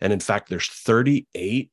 and 0.00 0.12
in 0.12 0.20
fact 0.20 0.48
there's 0.48 0.68
38 0.68 1.70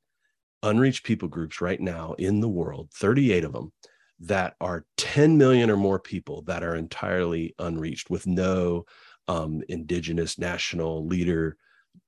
unreached 0.63 1.03
people 1.03 1.27
groups 1.27 1.61
right 1.61 1.81
now 1.81 2.13
in 2.13 2.39
the 2.39 2.49
world 2.49 2.89
38 2.93 3.43
of 3.43 3.53
them 3.53 3.71
that 4.19 4.55
are 4.61 4.85
10 4.97 5.37
million 5.37 5.69
or 5.69 5.77
more 5.77 5.99
people 5.99 6.43
that 6.43 6.63
are 6.63 6.75
entirely 6.75 7.53
unreached 7.59 8.09
with 8.09 8.25
no 8.25 8.85
um, 9.27 9.61
indigenous 9.67 10.37
national 10.37 11.05
leader 11.05 11.57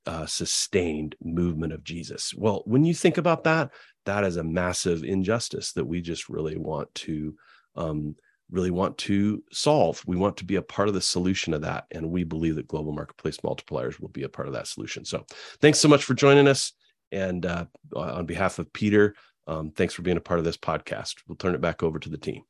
uh, 0.05 0.25
sustained 0.25 1.15
movement 1.23 1.73
of 1.73 1.83
Jesus. 1.83 2.33
Well, 2.33 2.61
when 2.65 2.85
you 2.85 2.93
think 2.93 3.17
about 3.17 3.43
that, 3.43 3.71
that 4.05 4.23
is 4.23 4.37
a 4.37 4.43
massive 4.43 5.03
injustice 5.03 5.73
that 5.73 5.85
we 5.85 6.01
just 6.01 6.29
really 6.29 6.57
want 6.57 6.93
to 6.95 7.35
um, 7.75 8.15
really 8.51 8.71
want 8.71 8.97
to 8.99 9.43
solve. 9.51 10.03
We 10.05 10.15
want 10.15 10.37
to 10.37 10.45
be 10.45 10.55
a 10.55 10.61
part 10.61 10.87
of 10.87 10.93
the 10.93 11.01
solution 11.01 11.53
of 11.53 11.61
that. 11.61 11.85
And 11.91 12.11
we 12.11 12.23
believe 12.23 12.55
that 12.55 12.67
global 12.67 12.91
marketplace 12.91 13.37
multipliers 13.37 13.99
will 13.99 14.09
be 14.09 14.23
a 14.23 14.29
part 14.29 14.47
of 14.47 14.53
that 14.53 14.67
solution. 14.67 15.05
So 15.05 15.25
thanks 15.61 15.79
so 15.79 15.87
much 15.87 16.03
for 16.03 16.13
joining 16.13 16.47
us. 16.47 16.73
And 17.11 17.45
uh, 17.45 17.65
on 17.95 18.25
behalf 18.25 18.59
of 18.59 18.71
Peter, 18.73 19.15
um, 19.47 19.71
thanks 19.71 19.93
for 19.93 20.01
being 20.01 20.17
a 20.17 20.21
part 20.21 20.39
of 20.39 20.45
this 20.45 20.57
podcast. 20.57 21.15
We'll 21.27 21.37
turn 21.37 21.55
it 21.55 21.61
back 21.61 21.83
over 21.83 21.99
to 21.99 22.09
the 22.09 22.17
team. 22.17 22.43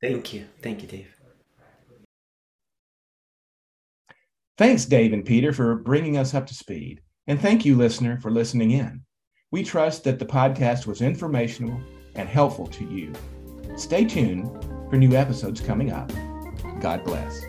Thank 0.00 0.32
you. 0.32 0.46
Thank 0.62 0.82
you, 0.82 0.88
Dave. 0.88 1.14
Thanks, 4.56 4.84
Dave 4.84 5.12
and 5.12 5.24
Peter, 5.24 5.52
for 5.52 5.76
bringing 5.76 6.16
us 6.16 6.34
up 6.34 6.46
to 6.46 6.54
speed. 6.54 7.00
And 7.28 7.40
thank 7.40 7.64
you, 7.64 7.76
listener, 7.76 8.18
for 8.20 8.30
listening 8.30 8.72
in. 8.72 9.02
We 9.50 9.62
trust 9.62 10.04
that 10.04 10.18
the 10.18 10.26
podcast 10.26 10.86
was 10.86 11.00
informational 11.00 11.80
and 12.14 12.28
helpful 12.28 12.66
to 12.66 12.84
you. 12.84 13.12
Stay 13.76 14.04
tuned 14.04 14.50
for 14.88 14.96
new 14.96 15.14
episodes 15.14 15.60
coming 15.60 15.92
up. 15.92 16.10
God 16.80 17.04
bless. 17.04 17.42